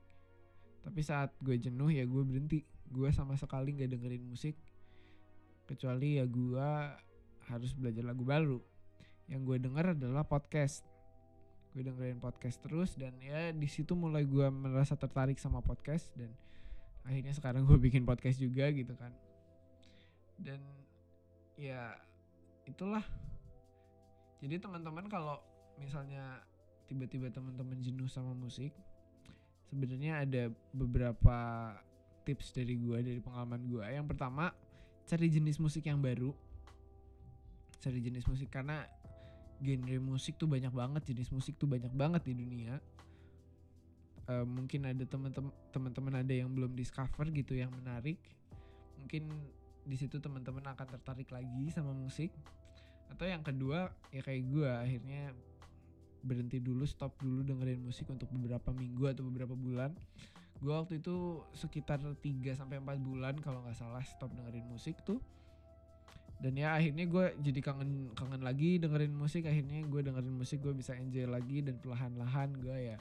tapi 0.81 1.05
saat 1.05 1.29
gue 1.41 1.55
jenuh 1.57 1.89
ya 1.93 2.03
gue 2.05 2.23
berhenti. 2.25 2.65
Gue 2.91 3.13
sama 3.13 3.37
sekali 3.37 3.77
nggak 3.77 3.91
dengerin 3.97 4.25
musik. 4.25 4.57
Kecuali 5.69 6.19
ya 6.19 6.25
gue 6.25 6.69
harus 7.47 7.71
belajar 7.77 8.03
lagu 8.03 8.25
baru. 8.25 8.59
Yang 9.29 9.41
gue 9.47 9.57
denger 9.69 9.85
adalah 9.95 10.25
podcast. 10.25 10.83
Gue 11.71 11.85
dengerin 11.87 12.19
podcast 12.19 12.59
terus 12.59 12.97
dan 12.99 13.15
ya 13.23 13.53
di 13.55 13.69
situ 13.69 13.95
mulai 13.95 14.27
gue 14.27 14.43
merasa 14.51 14.97
tertarik 14.99 15.39
sama 15.39 15.63
podcast 15.63 16.11
dan 16.19 16.33
akhirnya 17.07 17.31
sekarang 17.31 17.63
gue 17.63 17.79
bikin 17.87 18.03
podcast 18.03 18.41
juga 18.41 18.67
gitu 18.73 18.97
kan. 18.97 19.13
Dan 20.41 20.59
ya 21.55 21.95
itulah. 22.67 23.05
Jadi 24.41 24.57
teman-teman 24.57 25.05
kalau 25.05 25.37
misalnya 25.77 26.41
tiba-tiba 26.89 27.29
teman-teman 27.29 27.77
jenuh 27.79 28.09
sama 28.09 28.33
musik 28.35 28.73
sebenarnya 29.71 30.27
ada 30.27 30.43
beberapa 30.75 31.71
tips 32.27 32.51
dari 32.51 32.75
gue 32.75 32.97
dari 32.99 33.19
pengalaman 33.23 33.63
gue 33.65 33.81
yang 33.87 34.05
pertama 34.05 34.51
cari 35.07 35.27
jenis 35.27 35.57
musik 35.57 35.87
yang 35.87 35.99
baru. 35.99 36.35
Cari 37.81 37.99
jenis 37.99 38.23
musik 38.29 38.47
karena 38.53 38.85
genre 39.61 39.97
musik 39.99 40.37
tuh 40.37 40.45
banyak 40.45 40.69
banget 40.69 41.01
jenis 41.11 41.33
musik 41.33 41.57
tuh 41.57 41.67
banyak 41.67 41.91
banget 41.91 42.21
di 42.29 42.33
dunia. 42.37 42.77
Uh, 44.29 44.45
mungkin 44.45 44.85
ada 44.85 45.03
teman-teman 45.73 46.13
ada 46.21 46.31
yang 46.31 46.53
belum 46.53 46.77
discover 46.77 47.27
gitu 47.33 47.57
yang 47.57 47.73
menarik. 47.73 48.21
Mungkin 49.01 49.27
di 49.81 49.97
situ 49.97 50.21
teman-teman 50.21 50.61
akan 50.77 50.87
tertarik 50.99 51.27
lagi 51.33 51.73
sama 51.73 51.91
musik. 51.91 52.29
Atau 53.09 53.25
yang 53.27 53.41
kedua 53.41 53.89
ya 54.13 54.21
kayak 54.21 54.43
gue 54.45 54.69
akhirnya 54.69 55.33
berhenti 56.21 56.61
dulu 56.61 56.85
stop 56.85 57.17
dulu 57.21 57.41
dengerin 57.41 57.81
musik 57.81 58.09
untuk 58.09 58.29
beberapa 58.29 58.69
minggu 58.73 59.11
atau 59.11 59.23
beberapa 59.25 59.53
bulan. 59.57 59.93
Gue 60.61 60.73
waktu 60.77 61.01
itu 61.01 61.41
sekitar 61.57 61.97
3 62.01 62.21
sampai 62.53 62.77
empat 62.77 63.01
bulan 63.01 63.37
kalau 63.41 63.65
nggak 63.65 63.77
salah 63.77 64.05
stop 64.05 64.29
dengerin 64.37 64.65
musik 64.69 65.01
tuh. 65.01 65.17
Dan 66.41 66.57
ya 66.57 66.73
akhirnya 66.73 67.05
gue 67.05 67.25
jadi 67.41 67.59
kangen 67.61 68.13
kangen 68.17 68.41
lagi 68.41 68.77
dengerin 68.81 69.13
musik. 69.13 69.45
Akhirnya 69.45 69.85
gue 69.85 70.01
dengerin 70.01 70.33
musik 70.33 70.61
gue 70.61 70.73
bisa 70.73 70.97
enjoy 70.97 71.29
lagi 71.29 71.65
dan 71.65 71.77
perlahan-lahan 71.81 72.49
gue 72.57 72.77
ya 72.93 72.97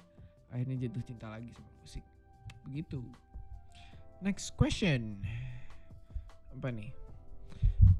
akhirnya 0.50 0.89
jatuh 0.89 1.05
cinta 1.05 1.27
lagi 1.33 1.53
sama 1.53 1.71
musik. 1.81 2.05
Begitu. 2.69 3.00
Next 4.21 4.53
question. 4.57 5.25
Apa 6.53 6.69
nih 6.69 7.00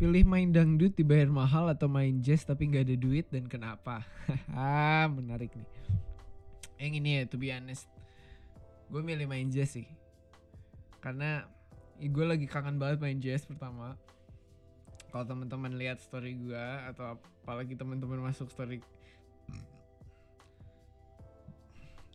pilih 0.01 0.25
main 0.25 0.49
dangdut 0.49 0.97
dibayar 0.97 1.29
mahal 1.29 1.69
atau 1.69 1.85
main 1.85 2.25
jazz 2.25 2.49
tapi 2.49 2.73
nggak 2.73 2.89
ada 2.89 2.97
duit 2.97 3.29
dan 3.29 3.45
kenapa? 3.45 4.01
Ah 4.57 5.05
menarik 5.13 5.53
nih. 5.53 5.69
Yang 6.81 6.93
ini 7.05 7.11
ya 7.21 7.23
to 7.29 7.37
be 7.37 7.53
honest. 7.53 7.85
Gue 8.89 9.05
milih 9.05 9.29
main 9.29 9.53
jazz 9.53 9.77
sih. 9.77 9.85
Karena 11.05 11.45
gue 12.01 12.25
lagi 12.25 12.49
kangen 12.49 12.81
banget 12.81 12.97
main 12.97 13.21
jazz 13.21 13.45
pertama. 13.45 14.01
Kalau 15.13 15.29
teman-teman 15.29 15.77
lihat 15.77 16.01
story 16.01 16.33
gue 16.33 16.67
atau 16.89 17.21
apalagi 17.45 17.77
teman-teman 17.77 18.25
masuk 18.25 18.49
story 18.49 18.81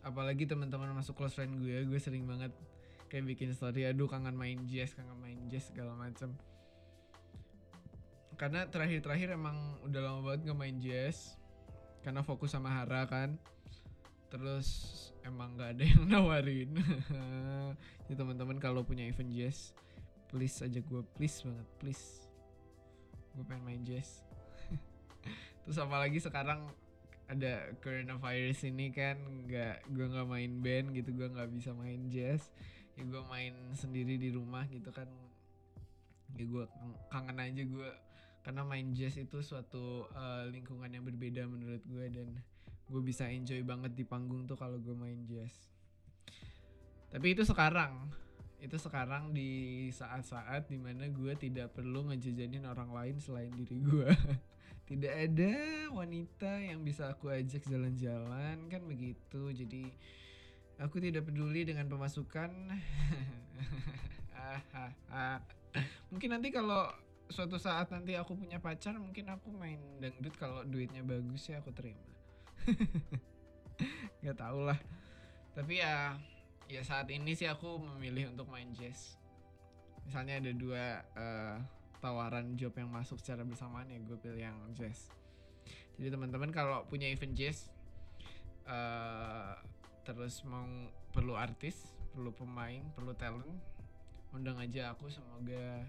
apalagi 0.06 0.46
teman-teman 0.46 0.94
masuk 0.94 1.18
close 1.18 1.34
friend 1.34 1.58
gue 1.58 1.82
gue 1.82 1.98
sering 1.98 2.30
banget 2.30 2.54
kayak 3.10 3.26
bikin 3.26 3.50
story 3.50 3.90
aduh 3.90 4.06
kangen 4.06 4.38
main 4.38 4.62
jazz 4.70 4.94
kangen 4.94 5.18
main 5.18 5.34
jazz 5.50 5.66
segala 5.66 5.98
macam 5.98 6.30
karena 8.36 8.68
terakhir-terakhir 8.68 9.32
emang 9.32 9.56
udah 9.88 10.00
lama 10.00 10.20
banget 10.20 10.40
nggak 10.48 10.60
main 10.60 10.76
jazz 10.76 11.40
karena 12.04 12.20
fokus 12.20 12.52
sama 12.52 12.68
Hara 12.68 13.08
kan. 13.08 13.40
Terus 14.28 14.68
emang 15.24 15.56
nggak 15.56 15.70
ada 15.76 15.84
yang 15.84 16.04
nawarin. 16.12 16.70
Ya 18.06 18.14
teman-teman 18.14 18.60
kalau 18.60 18.84
punya 18.84 19.08
event 19.08 19.32
jazz 19.32 19.72
please 20.28 20.60
aja 20.60 20.78
gue 20.84 21.02
please 21.16 21.40
banget 21.42 21.68
please. 21.80 22.04
Gue 23.32 23.44
pengen 23.48 23.64
main 23.64 23.82
jazz 23.84 24.24
terus 25.64 25.76
apalagi 25.76 26.20
sekarang 26.20 26.72
ada 27.26 27.74
coronavirus 27.82 28.70
ini 28.70 28.94
kan 28.94 29.18
nggak 29.50 29.90
gue 29.90 30.06
nggak 30.08 30.28
main 30.30 30.52
band 30.62 30.94
gitu 30.94 31.10
gue 31.10 31.26
nggak 31.26 31.50
bisa 31.50 31.74
main 31.74 32.06
jazz 32.06 32.54
ya 32.94 33.02
gue 33.02 33.22
main 33.26 33.52
sendiri 33.76 34.20
di 34.20 34.28
rumah 34.30 34.68
gitu 34.68 34.92
kan. 34.92 35.08
Ya 36.36 36.44
gue 36.44 36.64
kangen 37.08 37.38
aja 37.40 37.62
gue 37.64 37.90
karena 38.46 38.62
main 38.62 38.94
jazz 38.94 39.18
itu 39.18 39.42
suatu 39.42 40.06
uh, 40.14 40.46
lingkungan 40.54 40.86
yang 40.86 41.02
berbeda 41.02 41.50
menurut 41.50 41.82
gue 41.82 42.06
dan 42.14 42.30
gue 42.86 43.02
bisa 43.02 43.26
enjoy 43.26 43.58
banget 43.66 43.98
di 43.98 44.06
panggung 44.06 44.46
tuh 44.46 44.54
kalau 44.54 44.78
gue 44.78 44.94
main 44.94 45.18
jazz. 45.26 45.50
Tapi 47.10 47.34
itu 47.34 47.42
sekarang 47.42 48.06
itu 48.62 48.78
sekarang 48.78 49.34
di 49.34 49.90
saat-saat 49.90 50.70
di 50.70 50.78
mana 50.78 51.10
gue 51.10 51.34
tidak 51.34 51.74
perlu 51.74 52.06
ngejajanin 52.06 52.70
orang 52.70 52.94
lain 52.94 53.18
selain 53.18 53.50
diri 53.50 53.82
gue. 53.82 54.10
Tidak 54.86 55.10
ada 55.10 55.54
wanita 55.90 56.62
yang 56.62 56.86
bisa 56.86 57.10
aku 57.10 57.26
ajak 57.26 57.66
jalan-jalan 57.66 58.70
kan 58.70 58.82
begitu. 58.86 59.50
Jadi 59.50 59.90
aku 60.78 61.02
tidak 61.02 61.26
peduli 61.26 61.66
dengan 61.66 61.90
pemasukan. 61.90 62.70
Mungkin 66.14 66.30
nanti 66.30 66.54
kalau 66.54 66.86
suatu 67.26 67.58
saat 67.58 67.90
nanti 67.90 68.14
aku 68.14 68.38
punya 68.38 68.62
pacar 68.62 68.94
mungkin 68.96 69.26
aku 69.30 69.50
main 69.50 69.78
dangdut 69.98 70.34
kalau 70.38 70.62
duitnya 70.62 71.02
bagus 71.02 71.50
ya 71.50 71.58
aku 71.58 71.74
terima. 71.74 72.06
Nggak 74.22 74.36
tau 74.38 74.62
lah. 74.62 74.78
Tapi 75.56 75.80
ya 75.80 76.16
ya 76.66 76.82
saat 76.82 77.06
ini 77.14 77.34
sih 77.38 77.46
aku 77.46 77.78
memilih 77.78 78.34
untuk 78.34 78.50
main 78.50 78.66
jazz 78.74 79.14
misalnya 80.06 80.38
ada 80.38 80.52
dua 80.54 81.02
uh, 81.18 81.56
tawaran 81.98 82.54
job 82.54 82.74
yang 82.78 82.90
masuk 82.90 83.18
secara 83.18 83.42
bersamaan 83.42 83.90
ya 83.90 83.98
gue 84.02 84.18
pilih 84.18 84.38
yang 84.38 84.58
jazz 84.74 85.10
jadi 85.98 86.14
teman-teman 86.14 86.54
kalau 86.54 86.86
punya 86.86 87.10
event 87.10 87.34
jazz 87.34 87.70
uh, 88.70 89.58
terus 90.06 90.42
mau 90.46 90.66
perlu 91.10 91.34
artis 91.34 91.90
perlu 92.14 92.30
pemain 92.34 92.82
perlu 92.94 93.14
talent 93.18 93.50
undang 94.30 94.58
aja 94.58 94.94
aku 94.94 95.10
semoga 95.10 95.86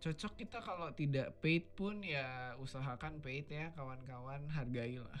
cocok 0.00 0.32
kita 0.40 0.58
kalau 0.64 0.88
tidak 0.96 1.36
paid 1.44 1.68
pun 1.76 2.00
ya 2.00 2.56
usahakan 2.56 3.20
paid 3.20 3.46
ya 3.52 3.68
kawan-kawan 3.76 4.48
hargailah. 4.48 5.16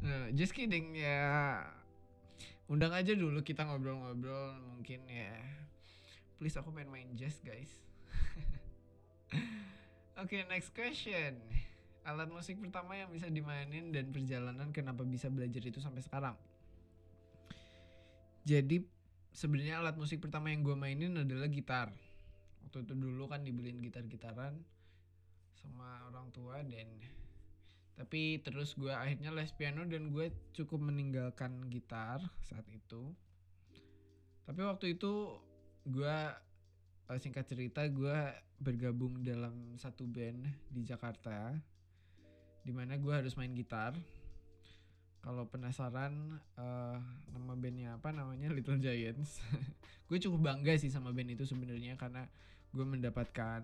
Nah, 0.00 0.30
just 0.30 0.54
kidding 0.54 0.94
ya. 0.94 1.58
Undang 2.70 2.94
aja 2.94 3.18
dulu 3.18 3.42
kita 3.42 3.66
ngobrol-ngobrol 3.66 4.54
mungkin 4.62 5.02
ya. 5.10 5.34
Please 6.38 6.54
aku 6.54 6.70
pengen 6.70 6.94
main 6.94 7.10
jazz 7.18 7.42
guys. 7.42 7.82
Oke 10.22 10.38
okay, 10.38 10.42
next 10.46 10.70
question. 10.70 11.42
Alat 12.06 12.30
musik 12.30 12.62
pertama 12.62 12.94
yang 12.94 13.10
bisa 13.10 13.26
dimainin 13.26 13.90
dan 13.90 14.14
perjalanan 14.14 14.70
kenapa 14.70 15.02
bisa 15.02 15.26
belajar 15.26 15.66
itu 15.66 15.82
sampai 15.82 16.06
sekarang? 16.06 16.38
Jadi 18.46 18.86
sebenarnya 19.34 19.82
alat 19.82 19.98
musik 19.98 20.22
pertama 20.22 20.54
yang 20.54 20.62
gue 20.62 20.78
mainin 20.78 21.18
adalah 21.18 21.50
gitar 21.50 21.90
waktu 22.70 22.86
itu 22.86 22.94
dulu 22.94 23.26
kan 23.26 23.42
dibeliin 23.42 23.82
gitar-gitaran 23.82 24.54
sama 25.58 26.06
orang 26.06 26.30
tua 26.30 26.62
dan 26.62 26.86
tapi 27.98 28.38
terus 28.46 28.78
gue 28.78 28.94
akhirnya 28.94 29.34
les 29.34 29.50
piano 29.50 29.82
dan 29.90 30.14
gue 30.14 30.30
cukup 30.54 30.78
meninggalkan 30.78 31.66
gitar 31.66 32.22
saat 32.46 32.62
itu. 32.70 33.10
Tapi 34.46 34.60
waktu 34.62 34.94
itu 34.94 35.34
gue 35.82 36.16
uh, 37.10 37.18
singkat 37.18 37.50
cerita 37.50 37.82
gue 37.90 38.38
bergabung 38.62 39.18
dalam 39.26 39.74
satu 39.74 40.06
band 40.06 40.46
di 40.70 40.86
Jakarta 40.86 41.50
di 42.62 42.70
mana 42.70 42.94
gue 43.02 43.10
harus 43.10 43.34
main 43.34 43.50
gitar. 43.50 43.98
Kalau 45.26 45.50
penasaran 45.50 46.38
uh, 46.54 47.02
nama 47.34 47.52
bandnya 47.58 47.98
apa 47.98 48.14
namanya? 48.14 48.46
Little 48.54 48.78
Giants. 48.78 49.42
Gue 50.08 50.16
cukup 50.16 50.48
bangga 50.48 50.80
sih 50.80 50.88
sama 50.88 51.12
band 51.12 51.36
itu 51.36 51.44
sebenarnya 51.44 52.00
karena 52.00 52.24
gue 52.70 52.86
mendapatkan 52.86 53.62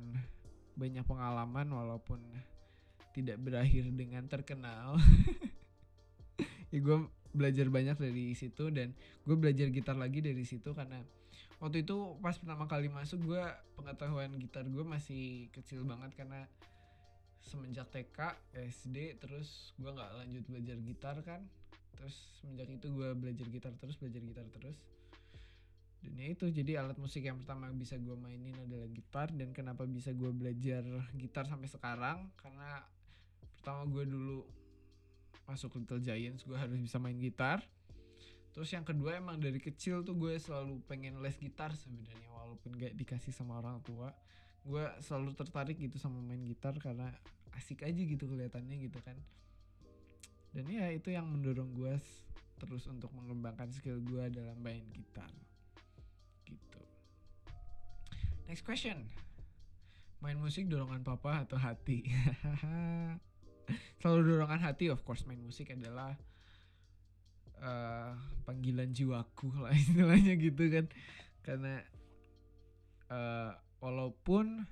banyak 0.77 1.05
pengalaman 1.07 1.69
walaupun 1.73 2.21
tidak 3.17 3.41
berakhir 3.41 3.89
dengan 3.91 4.29
terkenal. 4.29 4.97
Ya 6.75 6.83
gue 6.83 6.99
belajar 7.31 7.71
banyak 7.71 7.95
dari 7.95 8.35
situ 8.35 8.75
dan 8.75 8.91
gue 9.23 9.37
belajar 9.39 9.71
gitar 9.71 9.95
lagi 9.95 10.19
dari 10.19 10.43
situ 10.43 10.75
karena 10.75 10.99
waktu 11.63 11.87
itu 11.87 12.19
pas 12.19 12.35
pertama 12.35 12.67
kali 12.67 12.91
masuk 12.91 13.23
gue 13.23 13.43
pengetahuan 13.79 14.35
gitar 14.35 14.67
gue 14.67 14.83
masih 14.83 15.47
kecil 15.55 15.87
banget 15.87 16.13
karena 16.19 16.43
semenjak 17.39 17.87
TK 17.95 18.35
SD 18.77 19.23
terus 19.23 19.73
gue 19.79 19.89
nggak 19.89 20.11
lanjut 20.19 20.45
belajar 20.51 20.77
gitar 20.83 21.17
kan. 21.23 21.41
Terus 21.97 22.19
semenjak 22.43 22.69
itu 22.69 22.91
gue 22.93 23.15
belajar 23.15 23.47
gitar 23.49 23.73
terus 23.79 23.97
belajar 23.97 24.21
gitar 24.27 24.47
terus 24.51 24.77
dan 26.03 26.13
ya 26.23 26.27
itu 26.33 26.47
jadi 26.53 26.85
alat 26.85 26.99
musik 27.01 27.25
yang 27.25 27.41
pertama 27.41 27.73
bisa 27.73 27.97
gue 27.97 28.15
mainin 28.15 28.55
adalah 28.55 28.89
gitar. 28.93 29.29
Dan 29.33 29.51
kenapa 29.57 29.89
bisa 29.89 30.13
gue 30.13 30.31
belajar 30.31 30.85
gitar 31.17 31.49
sampai 31.49 31.69
sekarang? 31.71 32.31
Karena 32.37 32.85
pertama 33.57 33.89
gue 33.89 34.05
dulu 34.05 34.39
masuk 35.47 35.79
Little 35.79 36.03
Giants 36.03 36.43
gue 36.45 36.59
harus 36.59 36.79
bisa 36.79 36.99
main 37.01 37.17
gitar. 37.17 37.63
Terus 38.55 38.73
yang 38.73 38.85
kedua 38.89 39.21
emang 39.21 39.37
dari 39.37 39.61
kecil 39.61 40.01
tuh 40.01 40.17
gue 40.17 40.39
selalu 40.41 40.81
pengen 40.89 41.21
les 41.21 41.37
gitar 41.37 41.77
sebenarnya 41.77 42.29
walaupun 42.33 42.73
gak 42.77 42.97
dikasih 42.97 43.33
sama 43.35 43.61
orang 43.61 43.83
tua. 43.85 44.13
Gue 44.65 44.83
selalu 45.05 45.37
tertarik 45.37 45.77
gitu 45.77 46.01
sama 46.01 46.19
main 46.25 46.41
gitar 46.43 46.75
karena 46.81 47.13
asik 47.55 47.85
aja 47.85 48.01
gitu 48.01 48.25
kelihatannya 48.27 48.77
gitu 48.81 48.99
kan. 49.05 49.17
Dan 50.57 50.73
ya 50.73 50.89
itu 50.89 51.13
yang 51.13 51.29
mendorong 51.29 51.77
gue 51.77 51.95
terus 52.57 52.89
untuk 52.89 53.13
mengembangkan 53.13 53.69
skill 53.69 54.01
gue 54.01 54.33
dalam 54.33 54.57
main 54.65 54.81
gitar 54.97 55.29
next 58.47 58.63
question. 58.63 59.07
Main 60.23 60.41
musik 60.41 60.67
dorongan 60.67 61.05
papa 61.05 61.45
atau 61.45 61.61
hati? 61.61 62.07
Selalu 64.01 64.21
dorongan 64.35 64.63
hati 64.63 64.89
of 64.89 65.03
course. 65.03 65.27
Main 65.29 65.43
musik 65.43 65.71
adalah 65.75 66.17
uh, 67.61 68.15
panggilan 68.47 68.95
jiwaku 68.95 69.51
lah 69.61 69.75
istilahnya 69.83 70.39
gitu 70.39 70.67
kan. 70.73 70.87
Karena 71.45 71.83
uh, 73.13 73.53
walaupun 73.83 74.65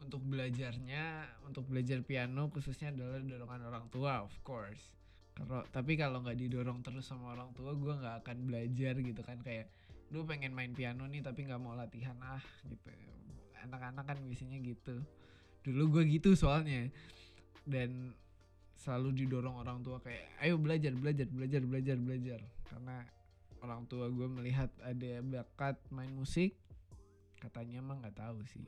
untuk 0.00 0.24
belajarnya 0.24 1.28
untuk 1.44 1.68
belajar 1.68 2.00
piano 2.00 2.48
khususnya 2.48 2.88
adalah 2.90 3.20
dorongan 3.20 3.62
orang 3.68 3.86
tua 3.92 4.24
of 4.24 4.34
course. 4.40 4.96
Kalau 5.36 5.62
tapi 5.70 5.94
kalau 5.94 6.24
nggak 6.24 6.36
didorong 6.36 6.80
terus 6.80 7.06
sama 7.06 7.36
orang 7.36 7.52
tua 7.52 7.76
gue 7.76 7.94
nggak 7.96 8.24
akan 8.24 8.36
belajar 8.48 8.96
gitu 8.98 9.20
kan. 9.20 9.38
Kayak 9.44 9.70
lu 10.10 10.26
pengen 10.26 10.50
main 10.50 10.74
piano 10.74 11.06
nih 11.06 11.22
tapi 11.22 11.46
nggak 11.46 11.62
mau 11.62 11.78
latihan 11.78 12.18
ah 12.22 12.42
gitu. 12.66 12.90
Anak-anak 13.62 14.04
kan 14.06 14.18
biasanya 14.26 14.58
gitu. 14.58 14.98
Dulu 15.62 15.98
gue 15.98 16.02
gitu 16.18 16.34
soalnya. 16.34 16.90
Dan 17.62 18.14
selalu 18.74 19.22
didorong 19.22 19.60
orang 19.60 19.84
tua 19.84 20.00
kayak 20.02 20.26
ayo 20.42 20.58
belajar 20.58 20.90
belajar 20.96 21.30
belajar 21.30 21.62
belajar 21.62 21.96
belajar. 22.00 22.40
Karena 22.66 23.06
orang 23.62 23.86
tua 23.86 24.10
gue 24.10 24.26
melihat 24.26 24.72
ada 24.82 25.22
bakat 25.22 25.78
main 25.94 26.10
musik 26.10 26.56
katanya 27.38 27.80
mah 27.80 28.02
nggak 28.02 28.18
tahu 28.18 28.42
sih. 28.50 28.66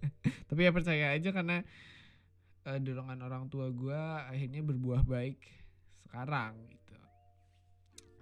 Tapi 0.48 0.60
ya 0.64 0.72
percaya 0.72 1.12
aja 1.12 1.30
karena 1.30 1.60
uh, 2.64 2.78
dorongan 2.80 3.20
orang 3.20 3.44
tua 3.52 3.68
gue 3.68 4.00
akhirnya 4.26 4.64
berbuah 4.64 5.04
baik 5.04 5.38
sekarang 6.08 6.56
gitu. 6.72 6.96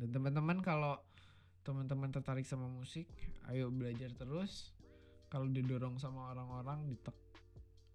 Dan 0.03 0.09
teman-teman 0.11 0.59
kalau 0.61 1.01
teman-teman 1.67 2.15
tertarik 2.15 2.47
sama 2.47 2.71
musik 2.71 3.11
ayo 3.51 3.75
belajar 3.75 4.15
terus. 4.15 4.71
Kalau 5.27 5.51
didorong 5.51 5.99
sama 5.99 6.31
orang-orang 6.31 6.87
ditek 6.87 7.17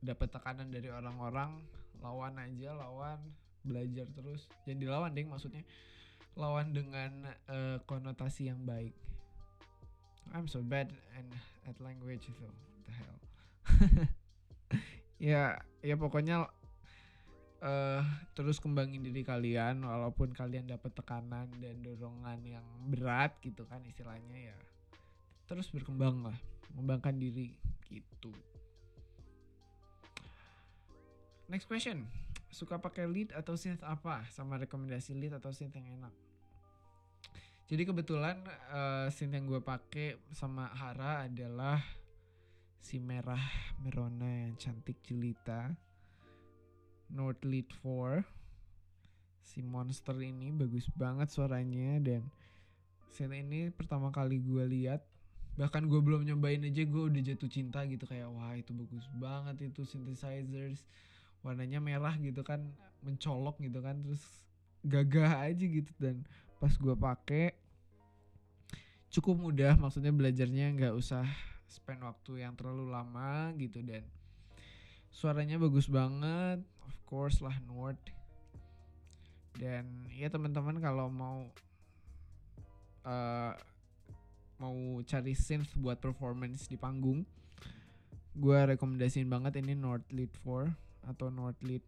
dapat 0.03 0.27
tekanan 0.35 0.67
dari 0.67 0.91
orang-orang 0.91 1.63
lawan 2.03 2.35
aja 2.35 2.75
lawan 2.75 3.23
belajar 3.63 4.11
terus. 4.11 4.51
Jangan 4.67 4.79
dilawan 4.83 5.11
deh 5.15 5.23
maksudnya. 5.23 5.63
Lawan 6.35 6.75
dengan 6.75 7.31
uh, 7.47 7.79
konotasi 7.87 8.51
yang 8.51 8.59
baik. 8.67 8.91
I'm 10.35 10.51
so 10.51 10.59
bad 10.59 10.91
and 11.15 11.31
at 11.63 11.79
language 11.79 12.27
itu 12.27 12.47
the 12.83 12.91
hell. 12.91 13.19
Ya 15.21 15.61
ya 15.85 15.93
pokoknya 16.01 16.49
uh, 17.61 18.01
terus 18.35 18.59
kembangin 18.59 19.05
diri 19.05 19.23
kalian 19.23 19.85
walaupun 19.85 20.33
kalian 20.35 20.67
dapat 20.67 20.91
tekanan 20.93 21.47
dan 21.61 21.79
dorongan 21.81 22.41
yang 22.43 22.65
berat 22.89 23.37
gitu 23.45 23.63
kan 23.69 23.81
istilahnya 23.87 24.53
ya 24.53 24.57
terus 25.47 25.71
berkembang 25.71 26.25
lah 26.27 26.37
mengembangkan 26.73 27.15
diri 27.17 27.55
gitu 27.87 28.31
Next 31.51 31.67
question. 31.67 32.07
Suka 32.47 32.79
pakai 32.79 33.11
lead 33.11 33.35
atau 33.35 33.59
synth 33.59 33.83
apa? 33.83 34.23
Sama 34.31 34.55
rekomendasi 34.55 35.11
lead 35.19 35.35
atau 35.35 35.51
synth 35.51 35.75
yang 35.75 35.99
enak. 35.99 36.15
Jadi 37.67 37.83
kebetulan 37.83 38.39
uh, 38.71 39.11
synth 39.11 39.35
yang 39.35 39.51
gue 39.51 39.59
pakai 39.59 40.15
sama 40.31 40.71
Hara 40.71 41.27
adalah 41.27 41.83
si 42.79 43.03
merah 43.03 43.43
merona 43.83 44.47
yang 44.47 44.55
cantik 44.55 45.03
jelita. 45.03 45.75
North 47.11 47.43
Lead 47.43 47.67
4. 47.83 48.23
Si 49.43 49.59
monster 49.59 50.15
ini 50.23 50.47
bagus 50.55 50.87
banget 50.95 51.27
suaranya 51.27 51.99
dan 51.99 52.23
synth 53.11 53.35
ini 53.35 53.67
pertama 53.75 54.07
kali 54.09 54.39
gue 54.39 54.63
lihat. 54.63 55.03
Bahkan 55.59 55.91
gue 55.91 55.99
belum 55.99 56.23
nyobain 56.23 56.63
aja 56.63 56.87
gue 56.87 57.03
udah 57.11 57.21
jatuh 57.21 57.51
cinta 57.51 57.83
gitu 57.83 58.07
kayak 58.07 58.31
wah 58.31 58.55
itu 58.55 58.71
bagus 58.71 59.03
banget 59.19 59.67
itu 59.67 59.83
synthesizers. 59.83 60.87
Warnanya 61.43 61.83
merah 61.83 62.15
gitu 62.15 62.47
kan 62.47 62.63
mencolok 63.03 63.59
gitu 63.59 63.83
kan 63.83 63.99
terus 63.99 64.23
gagah 64.87 65.51
aja 65.51 65.65
gitu. 65.67 65.91
Dan 65.99 66.23
pas 66.63 66.71
gue 66.71 66.95
pakai 66.95 67.59
cukup 69.11 69.35
mudah 69.35 69.75
maksudnya 69.75 70.15
belajarnya 70.15 70.71
nggak 70.79 70.95
usah 70.95 71.27
spend 71.67 72.07
waktu 72.07 72.47
yang 72.47 72.55
terlalu 72.55 72.87
lama 72.87 73.51
gitu. 73.59 73.83
Dan 73.83 74.07
suaranya 75.11 75.59
bagus 75.59 75.91
banget 75.91 76.63
of 76.91 76.99
course 77.07 77.39
lah 77.39 77.55
Nord 77.71 77.97
dan 79.55 79.87
ya 80.11 80.27
teman-teman 80.27 80.75
kalau 80.83 81.07
mau 81.07 81.47
uh, 83.07 83.55
mau 84.59 84.75
cari 85.07 85.33
synth 85.33 85.73
buat 85.79 85.97
performance 85.97 86.67
di 86.67 86.75
panggung 86.75 87.23
gue 88.35 88.59
rekomendasiin 88.75 89.27
banget 89.27 89.59
ini 89.59 89.75
Nord 89.75 90.03
Lead 90.11 90.31
4 90.43 91.11
atau 91.11 91.27
Northlead 91.33 91.83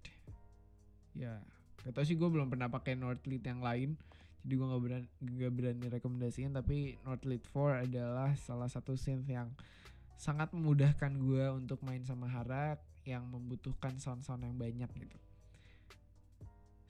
ya 1.13 1.39
gak 1.83 2.03
sih 2.07 2.15
gue 2.15 2.27
belum 2.27 2.49
pernah 2.49 2.67
pakai 2.71 2.95
Northlead 2.95 3.43
yang 3.43 3.61
lain 3.61 3.95
jadi 4.43 4.59
gue 4.59 4.67
gak 4.67 4.83
berani, 4.83 5.07
gak 5.39 5.53
berani 5.55 5.85
rekomendasiin 5.87 6.51
tapi 6.51 6.99
Northlead 7.07 7.43
4 7.47 7.87
adalah 7.87 8.35
salah 8.35 8.67
satu 8.67 8.97
synth 8.99 9.29
yang 9.29 9.53
sangat 10.19 10.51
memudahkan 10.51 11.13
gue 11.15 11.45
untuk 11.53 11.79
main 11.85 12.03
sama 12.03 12.27
Harak 12.27 12.79
yang 13.03 13.27
membutuhkan 13.27 13.99
sound-sound 13.99 14.43
yang 14.43 14.55
banyak 14.55 14.89
gitu. 14.95 15.17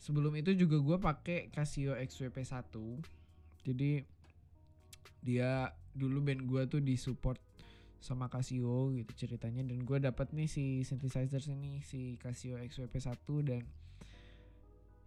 Sebelum 0.03 0.35
itu 0.35 0.51
juga 0.53 0.77
gue 0.83 0.97
pakai 0.99 1.39
Casio 1.49 1.95
XWP1 1.95 2.75
jadi 3.63 4.03
dia 5.23 5.71
dulu 5.95 6.19
band 6.19 6.43
gue 6.43 6.61
tuh 6.67 6.83
di 6.83 6.99
support 6.99 7.39
sama 8.03 8.27
Casio 8.27 8.91
gitu 8.91 9.11
ceritanya. 9.15 9.63
Dan 9.63 9.87
gue 9.87 9.97
dapat 10.03 10.35
nih 10.35 10.51
si 10.51 10.83
synthesizer 10.83 11.39
ini 11.47 11.79
si 11.79 12.19
Casio 12.19 12.59
XWP1 12.59 13.23
dan 13.47 13.63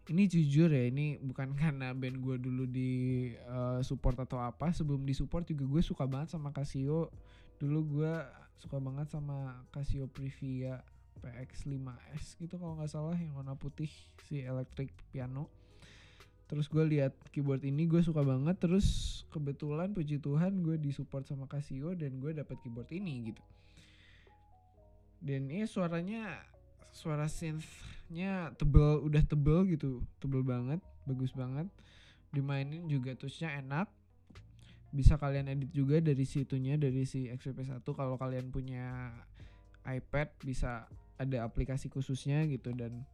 ini 0.06 0.22
jujur 0.30 0.72
ya 0.72 0.88
ini 0.88 1.20
bukan 1.20 1.52
karena 1.60 1.92
band 1.92 2.24
gue 2.24 2.36
dulu 2.40 2.64
di 2.64 2.90
uh, 3.44 3.84
support 3.84 4.16
atau 4.16 4.40
apa. 4.40 4.72
Sebelum 4.72 5.04
di 5.04 5.12
support 5.12 5.44
juga 5.44 5.68
gue 5.68 5.82
suka 5.84 6.08
banget 6.08 6.32
sama 6.32 6.56
Casio. 6.56 7.12
Dulu 7.60 8.00
gue 8.00 8.12
suka 8.56 8.80
banget 8.80 9.12
sama 9.12 9.60
Casio 9.68 10.08
Privia 10.08 10.80
PX5S 11.20 12.38
gitu 12.40 12.60
kalau 12.60 12.76
nggak 12.76 12.92
salah 12.92 13.16
yang 13.16 13.34
warna 13.36 13.56
putih 13.56 13.88
si 14.26 14.44
electric 14.44 14.92
piano. 15.10 15.48
Terus 16.46 16.70
gue 16.70 16.84
lihat 16.86 17.12
keyboard 17.34 17.66
ini 17.66 17.90
gue 17.90 17.98
suka 18.02 18.22
banget. 18.22 18.54
Terus 18.62 19.22
kebetulan 19.34 19.90
puji 19.90 20.22
Tuhan 20.22 20.62
gue 20.62 20.78
disupport 20.78 21.26
sama 21.26 21.50
Casio 21.50 21.90
dan 21.98 22.22
gue 22.22 22.30
dapat 22.30 22.54
keyboard 22.62 22.86
ini 22.94 23.34
gitu. 23.34 23.42
Dan 25.18 25.50
ini 25.50 25.66
suaranya 25.66 26.38
suara 26.94 27.26
synthnya 27.26 28.54
tebel 28.54 29.02
udah 29.02 29.22
tebel 29.26 29.66
gitu. 29.66 30.06
Tebel 30.22 30.46
banget 30.46 30.78
bagus 31.02 31.34
banget. 31.34 31.66
Dimainin 32.30 32.86
juga 32.86 33.18
touchnya 33.18 33.58
enak. 33.58 33.90
Bisa 34.94 35.18
kalian 35.18 35.50
edit 35.50 35.74
juga 35.74 35.98
dari 35.98 36.22
situnya 36.22 36.78
dari 36.78 37.02
si 37.02 37.26
XWP1 37.26 37.82
kalau 37.82 38.14
kalian 38.14 38.54
punya 38.54 39.10
iPad 39.82 40.30
bisa 40.46 40.86
ada 41.16 41.44
aplikasi 41.44 41.88
khususnya 41.88 42.44
gitu 42.48 42.72
dan 42.76 43.04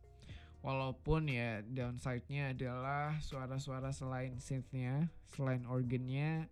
walaupun 0.62 1.26
ya 1.26 1.60
downside-nya 1.66 2.54
adalah 2.54 3.18
suara-suara 3.18 3.90
selain 3.90 4.38
synth-nya, 4.38 5.10
selain 5.34 5.66
organnya 5.66 6.46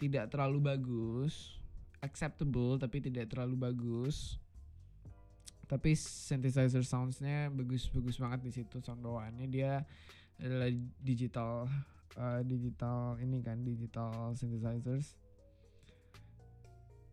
tidak 0.00 0.32
terlalu 0.32 0.64
bagus, 0.64 1.60
acceptable 2.00 2.80
tapi 2.80 3.04
tidak 3.04 3.28
terlalu 3.28 3.68
bagus. 3.68 4.40
Tapi 5.68 5.92
synthesizer 5.92 6.80
sounds-nya 6.80 7.52
bagus-bagus 7.52 8.16
banget 8.16 8.40
di 8.48 8.50
situ 8.56 8.80
sound 8.80 9.04
bawaannya 9.04 9.46
dia 9.52 9.84
adalah 10.40 10.72
digital 11.04 11.68
uh, 12.16 12.40
digital 12.40 13.20
ini 13.20 13.44
kan 13.44 13.60
digital 13.60 14.32
synthesizers. 14.32 15.12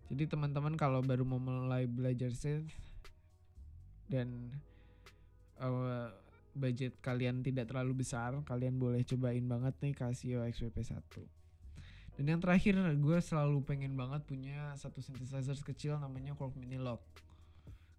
Jadi 0.08 0.24
teman-teman 0.32 0.80
kalau 0.80 1.04
baru 1.04 1.28
mau 1.28 1.42
mulai 1.42 1.84
belajar 1.84 2.32
synth 2.32 2.95
dan 4.12 4.54
uh, 5.60 6.10
budget 6.56 6.96
kalian 7.04 7.44
tidak 7.44 7.68
terlalu 7.68 8.06
besar, 8.06 8.32
kalian 8.48 8.80
boleh 8.80 9.04
cobain 9.04 9.44
banget 9.44 9.76
nih 9.84 9.94
Casio 9.94 10.40
XWP1. 10.48 11.04
Dan 12.16 12.32
yang 12.32 12.40
terakhir 12.40 12.80
gue 12.80 13.18
selalu 13.20 13.60
pengen 13.68 14.00
banget 14.00 14.24
punya 14.24 14.72
satu 14.80 15.04
synthesizer 15.04 15.60
kecil 15.68 16.00
namanya 16.00 16.32
Korg 16.32 16.56
Mini 16.56 16.80
Lock. 16.80 17.04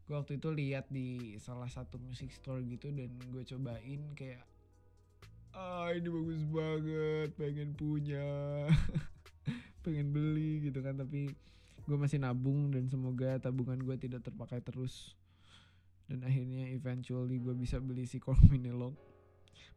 Gue 0.08 0.16
waktu 0.16 0.40
itu 0.40 0.48
lihat 0.48 0.88
di 0.88 1.36
salah 1.36 1.68
satu 1.68 2.00
music 2.00 2.32
store 2.32 2.64
gitu 2.64 2.88
dan 2.96 3.12
gue 3.28 3.42
cobain 3.44 4.00
kayak 4.16 4.40
ah 5.56 5.88
ini 5.88 6.08
bagus 6.12 6.44
banget 6.52 7.28
pengen 7.36 7.72
punya 7.72 8.28
pengen 9.84 10.12
beli 10.12 10.68
gitu 10.68 10.84
kan 10.84 11.00
tapi 11.00 11.32
gue 11.88 11.96
masih 11.96 12.20
nabung 12.20 12.68
dan 12.68 12.92
semoga 12.92 13.40
tabungan 13.40 13.80
gue 13.80 13.96
tidak 13.96 14.20
terpakai 14.20 14.60
terus 14.60 15.16
dan 16.06 16.22
akhirnya 16.22 16.70
eventually 16.70 17.42
gue 17.42 17.54
bisa 17.54 17.82
beli 17.82 18.06
si 18.06 18.22
Korg 18.22 18.42
Mini 18.52 18.70
Lock. 18.70 18.94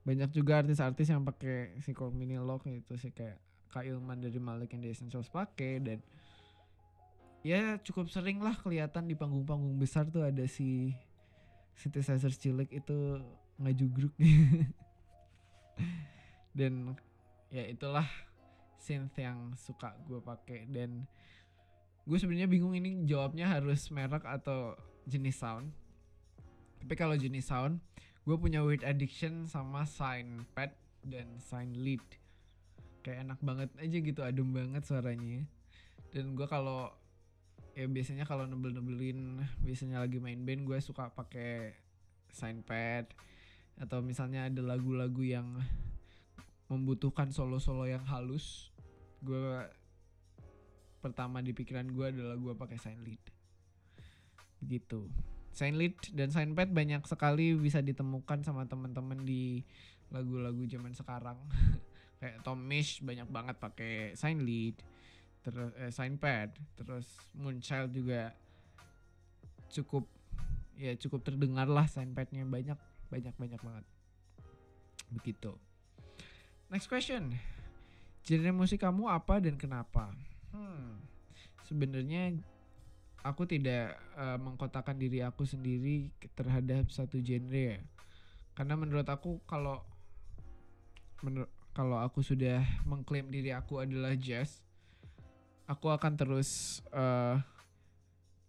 Banyak 0.06 0.32
juga 0.32 0.64
artis-artis 0.64 1.10
yang 1.10 1.26
pakai 1.26 1.82
si 1.82 1.92
Korg 1.92 2.14
Mini 2.14 2.38
Lock 2.38 2.70
itu 2.70 2.96
sih 2.96 3.12
kayak 3.14 3.42
Kak 3.70 3.86
Ilman 3.86 4.22
dari 4.22 4.42
Malik 4.42 4.74
and 4.74 4.82
the 4.82 4.90
Essentials 4.90 5.30
pakai 5.30 5.78
dan 5.78 6.00
ya 7.46 7.78
cukup 7.80 8.10
sering 8.12 8.42
lah 8.42 8.58
kelihatan 8.58 9.08
di 9.08 9.16
panggung-panggung 9.16 9.78
besar 9.80 10.10
tuh 10.10 10.26
ada 10.26 10.44
si 10.50 10.92
synthesizer 11.78 12.34
cilik 12.36 12.68
itu 12.74 13.24
ngajugruk 13.62 14.12
dan 16.58 16.98
ya 17.48 17.64
itulah 17.72 18.08
synth 18.76 19.16
yang 19.16 19.56
suka 19.56 19.96
gue 20.08 20.20
pakai 20.20 20.68
dan 20.68 21.08
gue 22.04 22.18
sebenarnya 22.18 22.52
bingung 22.52 22.76
ini 22.76 23.08
jawabnya 23.08 23.48
harus 23.48 23.88
merek 23.94 24.26
atau 24.28 24.76
jenis 25.08 25.40
sound 25.40 25.72
tapi 26.80 26.94
kalau 26.96 27.16
jenis 27.20 27.52
sound 27.52 27.84
gue 28.30 28.38
punya 28.38 28.62
weird 28.62 28.86
addiction 28.86 29.50
sama 29.50 29.90
sign 29.90 30.46
pad 30.54 30.70
dan 31.02 31.40
sign 31.42 31.74
lead. 31.82 32.04
Kayak 33.02 33.26
enak 33.26 33.40
banget 33.42 33.70
aja 33.80 33.98
gitu 33.98 34.22
adem 34.22 34.54
banget 34.54 34.84
suaranya. 34.86 35.50
Dan 36.14 36.38
gue 36.38 36.46
kalau 36.46 36.94
ya 37.74 37.88
biasanya 37.88 38.28
kalau 38.28 38.46
nebel 38.46 38.76
nebelin 38.76 39.42
biasanya 39.64 40.04
lagi 40.04 40.20
main 40.20 40.44
band 40.44 40.68
gue 40.68 40.78
suka 40.78 41.10
pakai 41.10 41.74
sign 42.30 42.62
pad. 42.62 43.10
Atau 43.80 44.04
misalnya 44.04 44.46
ada 44.46 44.62
lagu-lagu 44.62 45.24
yang 45.24 45.58
membutuhkan 46.70 47.34
solo-solo 47.34 47.90
yang 47.90 48.06
halus 48.06 48.70
gue 49.26 49.66
pertama 51.02 51.42
di 51.42 51.50
pikiran 51.56 51.90
gue 51.90 52.14
adalah 52.14 52.38
gue 52.38 52.54
pakai 52.54 52.78
sign 52.78 53.02
lead. 53.02 53.24
Begitu 54.62 55.10
sign 55.60 55.76
lead 55.76 56.00
dan 56.16 56.32
sign 56.32 56.56
pad 56.56 56.72
banyak 56.72 57.04
sekali 57.04 57.52
bisa 57.60 57.84
ditemukan 57.84 58.48
sama 58.48 58.64
teman-teman 58.64 59.20
di 59.28 59.60
lagu-lagu 60.08 60.64
zaman 60.64 60.96
sekarang. 60.96 61.36
Kayak 62.24 62.40
Tom 62.48 62.64
Misch 62.64 63.04
banyak 63.04 63.28
banget 63.28 63.60
pakai 63.60 64.16
lead 64.40 64.80
terus 65.40 65.72
eh, 65.80 66.16
pad 66.20 66.52
terus 66.76 67.08
Moonchild 67.32 67.96
juga 67.96 68.36
cukup 69.72 70.04
ya 70.76 70.96
cukup 70.96 71.28
terdengar 71.28 71.68
lah 71.68 71.92
sign 71.92 72.16
padnya. 72.16 72.48
Banyak 72.48 72.80
banyak 73.12 73.36
banyak 73.36 73.60
banget. 73.60 73.86
Begitu. 75.12 75.52
Next 76.72 76.88
question. 76.88 77.36
Genre 78.24 78.52
musik 78.56 78.80
kamu 78.80 79.12
apa 79.12 79.44
dan 79.44 79.60
kenapa? 79.60 80.16
Hmm 80.56 81.10
sebenarnya 81.70 82.34
aku 83.24 83.44
tidak 83.46 84.00
uh, 84.16 84.40
mengkotakan 84.40 84.96
diri 84.96 85.20
aku 85.24 85.44
sendiri 85.44 86.12
terhadap 86.36 86.88
satu 86.92 87.20
genre 87.20 87.78
ya. 87.78 87.80
Karena 88.56 88.76
menurut 88.76 89.08
aku 89.08 89.40
kalau 89.48 89.84
menur 91.24 91.52
kalau 91.76 92.00
aku 92.02 92.20
sudah 92.20 92.64
mengklaim 92.84 93.32
diri 93.32 93.56
aku 93.56 93.80
adalah 93.80 94.16
jazz, 94.18 94.60
aku 95.70 95.92
akan 95.94 96.20
terus 96.20 96.82
uh, 96.92 97.40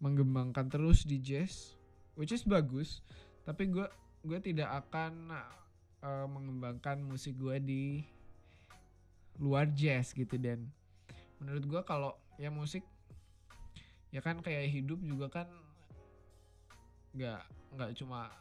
mengembangkan 0.03 0.67
terus 0.67 1.05
di 1.07 1.21
jazz, 1.21 1.77
which 2.17 2.33
is 2.33 2.43
bagus. 2.43 2.99
Tapi 3.47 3.71
gue 3.71 3.87
gue 4.21 4.39
tidak 4.41 4.69
akan 4.85 5.31
uh, 6.03 6.27
mengembangkan 6.27 6.99
musik 7.01 7.37
gue 7.37 7.57
di 7.61 7.83
luar 9.41 9.69
jazz 9.73 10.13
gitu 10.13 10.37
dan 10.37 10.69
menurut 11.41 11.65
gue 11.65 11.81
kalau 11.87 12.13
ya 12.37 12.53
musik 12.53 12.85
ya 14.11 14.19
kan 14.19 14.43
kayak 14.43 14.67
hidup 14.67 14.99
juga 14.99 15.31
kan 15.31 15.47
nggak 17.15 17.43
nggak 17.75 17.91
cuma 17.95 18.31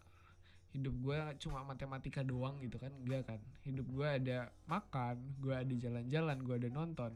hidup 0.70 0.94
gue 1.02 1.18
cuma 1.42 1.66
matematika 1.66 2.22
doang 2.22 2.58
gitu 2.62 2.78
kan 2.78 2.94
enggak 3.02 3.26
kan. 3.26 3.40
Hidup 3.66 3.86
gue 3.90 4.06
ada 4.06 4.50
makan 4.70 5.18
gue 5.42 5.54
ada 5.54 5.74
jalan-jalan 5.74 6.38
gue 6.46 6.54
ada 6.54 6.70
nonton 6.70 7.12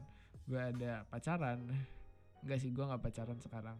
gue 0.47 0.59
ada 0.59 1.07
pacaran. 1.07 1.63
Enggak 2.43 2.59
sih 2.59 2.71
gue 2.71 2.83
nggak 2.83 3.03
pacaran 3.03 3.39
sekarang. 3.39 3.77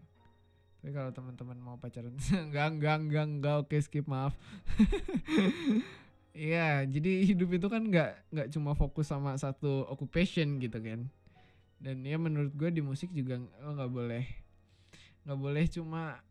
Tapi 0.79 0.91
kalau 0.95 1.11
teman-teman 1.11 1.57
mau 1.59 1.75
pacaran 1.75 2.15
enggak 2.47 2.67
enggak 2.71 2.95
enggak 3.03 3.25
enggak 3.27 3.55
oke 3.63 3.77
skip 3.79 4.07
maaf. 4.07 4.35
Iya, 6.35 6.83
jadi 6.83 7.23
hidup 7.31 7.47
itu 7.55 7.71
kan 7.71 7.79
nggak 7.79 8.27
nggak 8.27 8.47
cuma 8.51 8.75
fokus 8.75 9.07
sama 9.07 9.39
satu 9.39 9.87
occupation 9.87 10.59
gitu 10.59 10.83
kan. 10.83 11.07
Dan 11.79 12.03
ya 12.03 12.19
menurut 12.19 12.51
gue 12.51 12.75
di 12.75 12.83
musik 12.83 13.07
juga 13.15 13.39
lo 13.63 13.71
nggak 13.71 13.87
boleh 13.87 14.44
nggak 15.25 15.39
boleh 15.41 15.65
cuma 15.65 16.21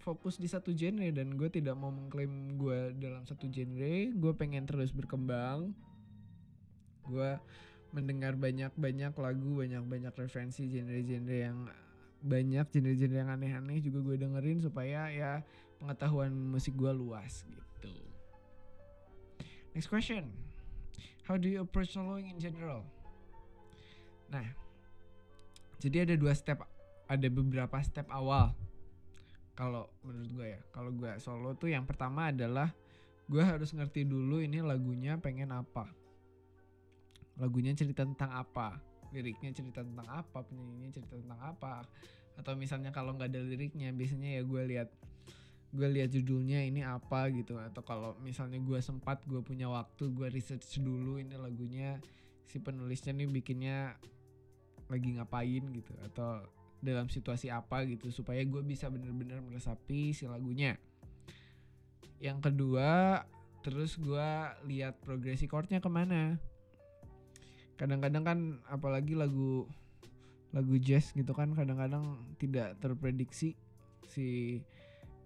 fokus 0.00 0.40
di 0.40 0.48
satu 0.48 0.72
genre 0.72 1.04
dan 1.12 1.36
gue 1.36 1.48
tidak 1.52 1.76
mau 1.76 1.92
mengklaim 1.92 2.56
gue 2.56 2.96
dalam 2.96 3.28
satu 3.28 3.44
genre. 3.52 3.96
Gue 4.16 4.32
pengen 4.32 4.64
terus 4.64 4.88
berkembang. 4.88 5.76
Gue 7.04 7.36
mendengar 7.92 8.36
banyak-banyak 8.36 9.12
lagu 9.16 9.50
banyak-banyak 9.52 10.12
referensi 10.16 10.68
genre-genre 10.68 11.36
yang 11.36 11.58
banyak 12.24 12.66
genre-genre 12.68 13.16
yang 13.20 13.30
aneh-aneh 13.32 13.80
juga 13.80 14.00
gue 14.04 14.16
dengerin 14.20 14.60
supaya 14.60 15.08
ya 15.08 15.40
pengetahuan 15.80 16.32
musik 16.32 16.76
gue 16.76 16.92
luas 16.92 17.44
gitu. 17.48 17.92
Next 19.72 19.88
question. 19.88 20.32
How 21.24 21.36
do 21.36 21.48
you 21.48 21.64
approach 21.64 21.92
soloing 21.92 22.32
in 22.32 22.40
general? 22.40 22.84
Nah 24.28 24.44
jadi 25.80 26.04
ada 26.08 26.14
dua 26.16 26.32
step 26.36 26.64
ada 27.08 27.28
beberapa 27.32 27.76
step 27.80 28.06
awal. 28.12 28.52
Kalau 29.56 29.90
menurut 30.06 30.30
gue 30.30 30.46
ya 30.54 30.60
kalau 30.70 30.94
gue 30.94 31.10
solo 31.18 31.56
tuh 31.58 31.74
yang 31.74 31.82
pertama 31.82 32.30
adalah 32.30 32.70
gue 33.26 33.42
harus 33.42 33.74
ngerti 33.74 34.06
dulu 34.06 34.38
ini 34.38 34.62
lagunya 34.62 35.18
pengen 35.18 35.50
apa. 35.50 35.90
Lagunya 37.40 37.74
cerita 37.74 38.06
tentang 38.06 38.30
apa 38.30 38.78
liriknya 39.12 39.56
cerita 39.56 39.80
tentang 39.80 40.08
apa 40.08 40.44
penyanyinya 40.44 40.90
cerita 41.00 41.16
tentang 41.16 41.40
apa. 41.40 41.84
Atau 42.38 42.54
misalnya 42.54 42.94
kalau 42.94 43.16
nggak 43.16 43.34
ada 43.34 43.40
liriknya 43.42 43.90
biasanya 43.90 44.38
ya 44.38 44.42
gue 44.44 44.62
lihat 44.74 44.88
gue 45.68 45.88
lihat 45.88 46.08
judulnya 46.12 46.64
ini 46.64 46.84
apa 46.84 47.28
gitu. 47.32 47.56
Atau 47.58 47.82
kalau 47.84 48.14
misalnya 48.20 48.60
gue 48.60 48.78
sempat 48.84 49.24
gue 49.24 49.40
punya 49.40 49.66
waktu 49.68 50.12
gue 50.12 50.28
research 50.28 50.80
dulu 50.80 51.18
ini 51.18 51.34
lagunya 51.34 51.98
si 52.48 52.60
penulisnya 52.60 53.12
nih 53.16 53.28
bikinnya 53.28 53.96
lagi 54.88 55.08
ngapain 55.16 55.64
gitu. 55.72 55.92
Atau 56.04 56.44
dalam 56.78 57.10
situasi 57.10 57.50
apa 57.50 57.82
gitu 57.86 58.14
supaya 58.14 58.42
gue 58.46 58.62
bisa 58.62 58.86
bener-bener 58.86 59.42
meresapi 59.42 60.14
si 60.14 60.30
lagunya. 60.30 60.78
Yang 62.22 62.50
kedua 62.50 63.22
terus 63.66 63.98
gue 63.98 64.30
lihat 64.70 65.02
progresi 65.02 65.50
chordnya 65.50 65.82
ke 65.82 65.90
mana. 65.90 66.38
Kadang-kadang 67.78 68.24
kan 68.26 68.38
apalagi 68.70 69.18
lagu 69.18 69.66
lagu 70.54 70.74
jazz 70.80 71.12
gitu 71.12 71.30
kan 71.36 71.52
kadang-kadang 71.52 72.16
tidak 72.40 72.78
terprediksi 72.80 73.58
si 74.06 74.58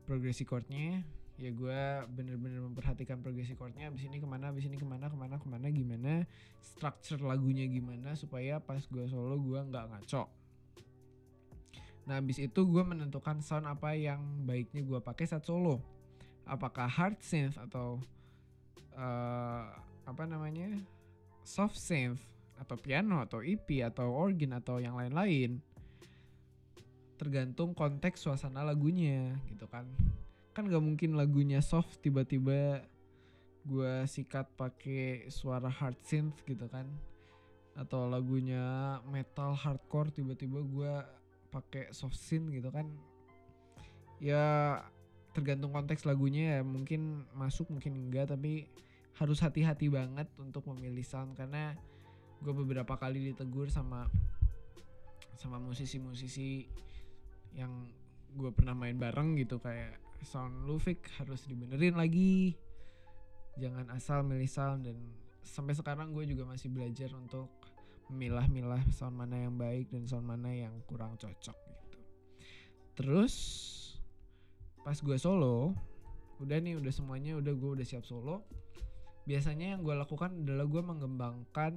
progresi 0.09 0.49
chordnya. 0.49 1.05
Ya 1.41 1.49
gue 1.49 1.81
bener-bener 2.12 2.61
memperhatikan 2.61 3.25
progresi 3.25 3.57
chordnya 3.57 3.88
abis 3.88 4.05
ini 4.05 4.21
ke 4.21 4.29
mana 4.29 4.53
abis 4.53 4.69
ini 4.69 4.77
ke 4.77 4.85
mana 4.85 5.09
ke 5.09 5.17
mana 5.17 5.41
ke 5.41 5.47
mana 5.49 5.67
gimana 5.73 6.29
structure 6.61 7.19
lagunya 7.25 7.67
gimana 7.67 8.15
supaya 8.15 8.61
pas 8.61 8.85
gue 8.85 9.05
solo 9.11 9.41
gue 9.41 9.59
nggak 9.59 9.91
ngaco 9.91 10.41
nah 12.03 12.19
abis 12.19 12.43
itu 12.43 12.61
gue 12.67 12.83
menentukan 12.83 13.38
sound 13.38 13.71
apa 13.71 13.95
yang 13.95 14.21
baiknya 14.43 14.83
gue 14.83 14.99
pakai 14.99 15.27
saat 15.27 15.47
solo. 15.47 15.79
Apakah 16.43 16.91
hard 16.91 17.23
synth 17.23 17.55
atau 17.55 18.03
uh, 18.99 19.71
apa 20.03 20.25
namanya 20.27 20.75
soft 21.47 21.79
synth 21.79 22.19
atau 22.59 22.79
piano 22.79 23.19
atau 23.19 23.43
EP 23.43 23.83
atau 23.83 24.11
organ 24.11 24.59
atau 24.59 24.79
yang 24.79 24.95
lain-lain. 24.99 25.59
Tergantung 27.19 27.75
konteks 27.75 28.27
suasana 28.27 28.67
lagunya 28.67 29.38
gitu 29.51 29.67
kan. 29.71 29.87
Kan 30.55 30.67
gak 30.67 30.83
mungkin 30.83 31.15
lagunya 31.15 31.62
soft 31.62 32.03
tiba-tiba 32.03 32.83
gue 33.62 33.93
sikat 34.11 34.51
pakai 34.59 35.31
suara 35.31 35.71
hard 35.71 35.99
synth 36.03 36.43
gitu 36.47 36.67
kan. 36.67 36.87
Atau 37.79 38.11
lagunya 38.11 38.99
metal 39.07 39.55
hardcore 39.55 40.11
tiba-tiba 40.11 40.61
gue 40.61 40.95
pakai 41.53 41.93
soft 41.93 42.17
synth 42.17 42.49
gitu 42.49 42.73
kan 42.73 42.88
ya 44.23 44.79
tergantung 45.33 45.73
konteks 45.73 46.05
lagunya 46.05 46.61
ya. 46.61 46.62
Mungkin 46.62 47.27
masuk 47.33 47.73
mungkin 47.73 47.97
enggak 48.09 48.31
tapi 48.31 48.69
harus 49.17 49.41
hati-hati 49.41 49.88
banget 49.88 50.29
untuk 50.38 50.69
memilih 50.71 51.05
sound. 51.05 51.35
Karena 51.35 51.75
gue 52.38 52.55
beberapa 52.55 52.95
kali 53.01 53.33
ditegur 53.33 53.73
sama 53.73 54.07
sama 55.37 55.59
musisi-musisi 55.59 56.69
yang 57.57 57.88
gue 58.37 58.53
pernah 58.53 58.77
main 58.77 58.97
bareng 58.97 59.35
gitu. 59.41 59.59
Kayak 59.59 59.99
sound 60.23 60.69
Lufik 60.69 61.09
harus 61.19 61.49
dibenerin 61.49 61.97
lagi. 61.97 62.55
Jangan 63.57 63.91
asal 63.93 64.23
milih 64.23 64.49
sound. 64.49 64.87
Dan 64.87 65.01
sampai 65.43 65.73
sekarang 65.75 66.12
gue 66.12 66.29
juga 66.29 66.45
masih 66.45 66.69
belajar 66.69 67.11
untuk 67.17 67.49
memilah-milah 68.12 68.85
sound 68.92 69.16
mana 69.16 69.48
yang 69.48 69.57
baik 69.57 69.88
dan 69.88 70.05
sound 70.05 70.29
mana 70.29 70.53
yang 70.53 70.77
kurang 70.85 71.16
cocok 71.16 71.57
gitu. 71.57 71.98
Terus 73.01 73.35
pas 74.85 74.98
gue 75.01 75.16
solo 75.16 75.72
udah 76.42 76.59
nih 76.61 76.77
udah 76.77 76.92
semuanya 76.92 77.38
udah 77.38 77.55
gue 77.55 77.70
udah 77.81 77.87
siap 77.87 78.03
solo 78.03 78.42
biasanya 79.22 79.79
yang 79.79 79.81
gue 79.87 79.94
lakukan 79.94 80.35
adalah 80.42 80.66
gue 80.66 80.83
mengembangkan 80.83 81.75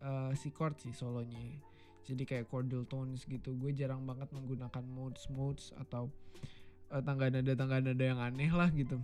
uh, 0.00 0.32
si 0.32 0.48
chord 0.50 0.80
si 0.80 0.90
solonya. 0.90 1.60
Jadi 2.08 2.26
kayak 2.26 2.48
chordal 2.48 2.88
tones 2.88 3.28
gitu 3.28 3.54
gue 3.54 3.70
jarang 3.76 4.02
banget 4.08 4.32
menggunakan 4.32 4.82
modes 4.88 5.28
modes 5.30 5.70
atau 5.76 6.08
uh, 6.90 7.02
tangga 7.04 7.28
nada 7.28 7.52
tangga 7.54 7.78
nada 7.78 8.00
yang 8.02 8.18
aneh 8.18 8.50
lah 8.50 8.72
gitu. 8.72 8.98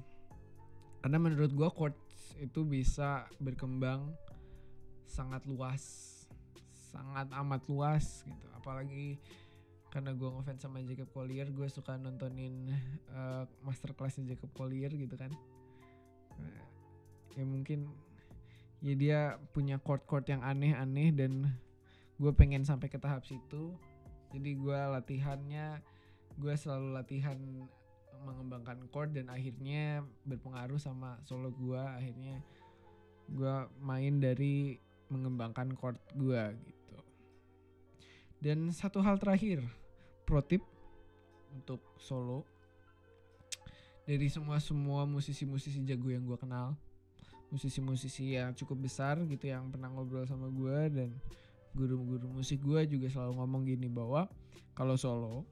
Karena 1.05 1.21
menurut 1.21 1.53
gue 1.53 1.69
chords 1.71 2.35
itu 2.41 2.65
bisa 2.65 3.29
berkembang 3.39 4.11
sangat 5.07 5.45
luas 5.45 6.16
sangat 6.97 7.29
amat 7.45 7.63
luas 7.69 8.25
gitu. 8.25 8.47
Apalagi 8.57 9.21
karena 9.93 10.13
gue 10.13 10.29
ngefans 10.29 10.61
sama 10.65 10.81
Jacob 10.85 11.09
Collier 11.13 11.49
gue 11.53 11.69
suka 11.69 11.97
nontonin 11.97 12.73
uh, 13.13 13.45
masterclassnya 13.65 14.33
Jacob 14.37 14.49
Collier 14.57 14.93
gitu 14.93 15.17
kan. 15.17 15.33
Ya 17.37 17.45
mungkin 17.45 17.93
ya 18.81 18.95
dia 18.97 19.21
punya 19.53 19.77
chord-chord 19.81 20.29
yang 20.29 20.41
aneh-aneh 20.41 21.13
dan 21.13 21.53
gue 22.17 22.33
pengen 22.33 22.65
sampai 22.65 22.89
ke 22.89 22.97
tahap 22.97 23.29
situ. 23.29 23.77
Jadi 24.33 24.57
gue 24.57 24.77
latihannya 24.77 25.81
gue 26.37 26.55
selalu 26.57 26.93
latihan 26.93 27.39
mengembangkan 28.25 28.89
chord 28.93 29.13
dan 29.17 29.33
akhirnya 29.33 30.05
berpengaruh 30.25 30.81
sama 30.81 31.21
solo 31.25 31.53
gue 31.53 31.79
akhirnya 31.79 32.41
gue 33.33 33.55
main 33.81 34.21
dari 34.21 34.77
mengembangkan 35.09 35.73
chord 35.79 35.97
gue 36.19 36.43
gitu 36.67 36.76
dan 38.41 38.69
satu 38.73 39.01
hal 39.01 39.17
terakhir 39.21 39.65
pro 40.29 40.43
tip 40.43 40.63
untuk 41.55 41.81
solo. 41.97 42.45
Dari 44.07 44.31
semua 44.31 44.63
semua 44.63 45.03
musisi-musisi 45.03 45.83
jago 45.83 46.15
yang 46.15 46.23
gue 46.23 46.39
kenal 46.39 46.79
musisi-musisi 47.51 48.35
yang 48.35 48.51
cukup 48.59 48.91
besar 48.91 49.23
gitu 49.27 49.47
yang 49.47 49.71
pernah 49.71 49.87
ngobrol 49.91 50.27
sama 50.27 50.51
gue 50.51 50.79
dan 50.91 51.11
guru-guru 51.77 52.27
musik 52.33 52.59
gue 52.65 52.89
juga 52.89 53.07
selalu 53.13 53.33
ngomong 53.39 53.63
gini 53.69 53.87
bahwa 53.87 54.27
kalau 54.73 54.97
solo 54.97 55.45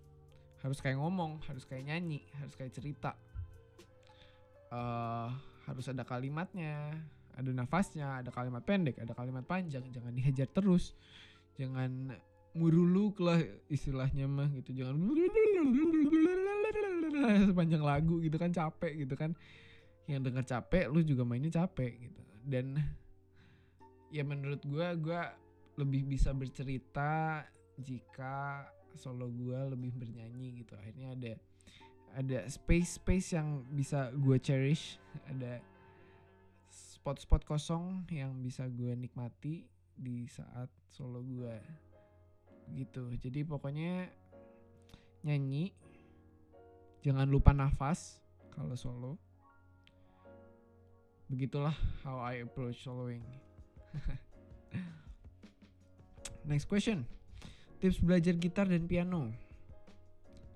harus 0.64 0.80
kayak 0.80 0.96
ngomong 0.96 1.44
harus 1.44 1.68
kayak 1.68 1.86
nyanyi 1.86 2.24
harus 2.40 2.56
kayak 2.56 2.72
cerita. 2.72 3.12
Uh, 4.74 5.30
harus 5.70 5.86
ada 5.86 6.02
kalimatnya 6.02 6.90
ada 7.38 7.50
nafasnya 7.54 8.20
ada 8.20 8.34
kalimat 8.34 8.66
pendek 8.66 8.98
ada 8.98 9.14
kalimat 9.14 9.46
panjang 9.46 9.84
jangan 9.92 10.10
dihajar 10.10 10.48
terus. 10.50 10.96
Jangan 11.54 12.10
muruluk 12.54 13.18
lah 13.18 13.42
istilahnya 13.66 14.30
mah 14.30 14.46
gitu. 14.54 14.70
Jangan 14.72 14.94
sepanjang 17.50 17.82
lagu 17.82 18.22
gitu 18.22 18.38
kan 18.38 18.54
capek 18.54 19.06
gitu 19.06 19.14
kan. 19.18 19.34
Yang 20.06 20.30
denger 20.30 20.44
capek 20.46 20.84
lu 20.88 21.02
juga 21.02 21.26
mainnya 21.26 21.50
capek 21.50 21.92
gitu. 22.08 22.22
Dan 22.46 22.78
ya 24.14 24.22
menurut 24.22 24.62
gue 24.62 24.86
gue 25.02 25.22
lebih 25.74 26.06
bisa 26.06 26.30
bercerita 26.30 27.42
jika 27.82 28.70
solo 28.94 29.26
gue 29.34 29.58
lebih 29.74 29.90
bernyanyi 29.98 30.62
gitu. 30.62 30.78
Akhirnya 30.78 31.18
ada 31.18 31.32
ada 32.14 32.46
space 32.46 33.02
space 33.02 33.34
yang 33.34 33.66
bisa 33.74 34.14
gue 34.14 34.38
cherish. 34.38 35.02
Ada 35.26 35.58
spot-spot 36.70 37.42
kosong 37.42 38.06
yang 38.14 38.38
bisa 38.40 38.70
gue 38.70 38.94
nikmati 38.94 39.66
di 39.94 40.26
saat 40.30 40.70
solo 40.88 41.22
gue 41.22 41.54
gitu. 42.72 43.12
Jadi 43.20 43.44
pokoknya 43.44 44.08
nyanyi 45.24 45.72
jangan 47.04 47.28
lupa 47.28 47.52
nafas 47.52 48.20
kalau 48.52 48.76
solo. 48.78 49.12
Begitulah 51.28 51.74
how 52.04 52.20
I 52.20 52.44
approach 52.44 52.80
soloing. 52.80 53.24
Next 56.48 56.68
question. 56.68 57.08
Tips 57.80 58.00
belajar 58.00 58.36
gitar 58.36 58.68
dan 58.68 58.84
piano. 58.84 59.32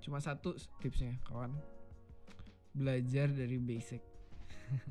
Cuma 0.05 0.21
satu 0.21 0.57
tipsnya 0.81 1.17
kawan. 1.29 1.53
Belajar 2.77 3.33
dari 3.33 3.57
basic. 3.57 4.05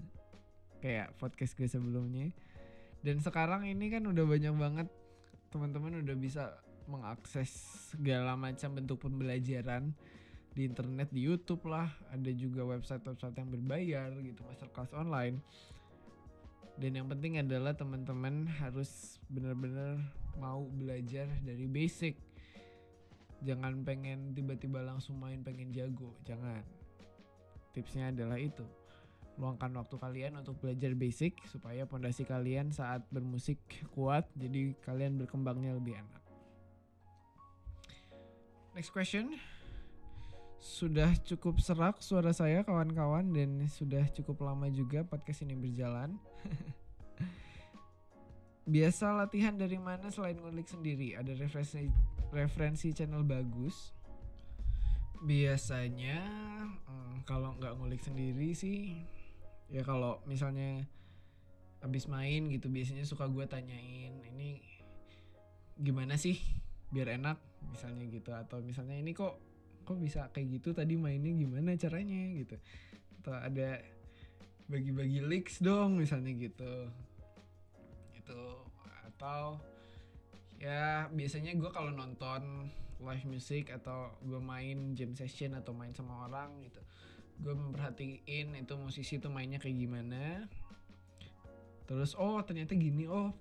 Kayak 0.83 1.13
podcast 1.21 1.53
gue 1.53 1.69
sebelumnya. 1.69 2.33
Dan 3.05 3.21
sekarang 3.21 3.69
ini 3.69 3.93
kan 3.93 4.09
udah 4.09 4.25
banyak 4.25 4.53
banget 4.57 4.87
teman-teman 5.53 6.01
udah 6.01 6.17
bisa 6.17 6.57
mengakses 6.87 7.51
segala 7.93 8.33
macam 8.39 8.75
bentuk 8.75 9.03
pembelajaran 9.03 9.91
di 10.57 10.65
internet 10.65 11.13
di 11.13 11.21
YouTube 11.21 11.69
lah. 11.69 11.91
Ada 12.09 12.33
juga 12.33 12.65
website-website 12.65 13.37
yang 13.37 13.49
berbayar 13.53 14.09
gitu 14.25 14.41
masterclass 14.47 14.89
online. 14.97 15.37
Dan 16.81 16.97
yang 16.97 17.07
penting 17.09 17.37
adalah 17.37 17.77
teman-teman 17.77 18.49
harus 18.57 19.21
benar-benar 19.29 20.01
mau 20.41 20.65
belajar 20.65 21.29
dari 21.45 21.69
basic. 21.69 22.17
Jangan 23.45 23.85
pengen 23.85 24.33
tiba-tiba 24.33 24.81
langsung 24.81 25.21
main 25.21 25.45
pengen 25.45 25.69
jago. 25.69 26.17
Jangan. 26.25 26.65
Tipsnya 27.73 28.09
adalah 28.09 28.41
itu. 28.41 28.65
Luangkan 29.37 29.69
waktu 29.77 29.93
kalian 30.01 30.41
untuk 30.41 30.57
belajar 30.57 30.97
basic 30.97 31.37
supaya 31.45 31.85
pondasi 31.85 32.25
kalian 32.25 32.73
saat 32.73 33.05
bermusik 33.13 33.61
kuat 33.93 34.25
jadi 34.33 34.73
kalian 34.81 35.21
berkembangnya 35.21 35.77
lebih 35.77 35.93
enak 35.93 36.26
next 38.77 38.93
question. 38.93 39.33
Sudah 40.61 41.09
cukup 41.25 41.57
serak 41.57 41.97
suara 41.97 42.29
saya 42.29 42.61
kawan-kawan 42.61 43.33
dan 43.33 43.65
sudah 43.65 44.05
cukup 44.13 44.45
lama 44.45 44.69
juga 44.69 45.01
podcast 45.01 45.41
ini 45.41 45.57
berjalan. 45.57 46.13
Biasa 48.77 49.17
latihan 49.17 49.57
dari 49.57 49.81
mana 49.81 50.13
selain 50.13 50.37
ngulik 50.37 50.69
sendiri? 50.69 51.17
Ada 51.17 51.33
referensi 51.33 51.89
referensi 52.29 52.93
channel 52.93 53.25
bagus? 53.25 53.97
Biasanya 55.25 56.21
hmm, 56.85 57.25
kalau 57.25 57.57
nggak 57.57 57.81
ngulik 57.81 58.05
sendiri 58.05 58.53
sih 58.53 59.01
ya 59.73 59.81
kalau 59.81 60.21
misalnya 60.29 60.85
habis 61.81 62.05
main 62.05 62.45
gitu 62.53 62.69
biasanya 62.69 63.09
suka 63.09 63.25
gue 63.25 63.45
tanyain 63.49 64.21
ini 64.21 64.61
gimana 65.81 66.13
sih? 66.13 66.37
Biar 66.93 67.17
enak 67.17 67.46
misalnya 67.71 68.05
gitu. 68.09 68.31
Atau 68.33 68.61
misalnya 68.61 68.97
ini 68.97 69.11
kok 69.15 69.39
kok 69.87 69.97
bisa 69.97 70.27
kayak 70.35 70.59
gitu 70.59 70.75
tadi 70.75 70.99
mainnya 70.99 71.31
gimana 71.31 71.73
caranya 71.79 72.21
gitu. 72.37 72.55
Atau 73.21 73.33
ada 73.33 73.81
bagi-bagi 74.67 75.23
leaks 75.23 75.63
dong 75.63 75.97
misalnya 75.97 76.35
gitu. 76.35 76.73
Gitu. 78.13 78.43
Atau 79.13 79.61
ya 80.57 81.07
biasanya 81.13 81.53
gue 81.53 81.69
kalau 81.69 81.93
nonton 81.93 82.69
live 82.97 83.25
music 83.29 83.69
atau 83.69 84.09
gue 84.25 84.41
main 84.41 84.97
jam 84.97 85.13
session 85.13 85.53
atau 85.53 85.69
main 85.69 85.93
sama 85.93 86.25
orang 86.25 86.49
gitu 86.65 86.81
gue 87.37 87.53
memperhatiin 87.53 88.57
itu 88.57 88.73
musisi 88.77 89.21
tuh 89.21 89.29
mainnya 89.29 89.61
kayak 89.61 89.77
gimana. 89.77 90.49
Terus 91.85 92.17
oh 92.17 92.41
ternyata 92.43 92.73
gini 92.73 93.05
oh 93.07 93.31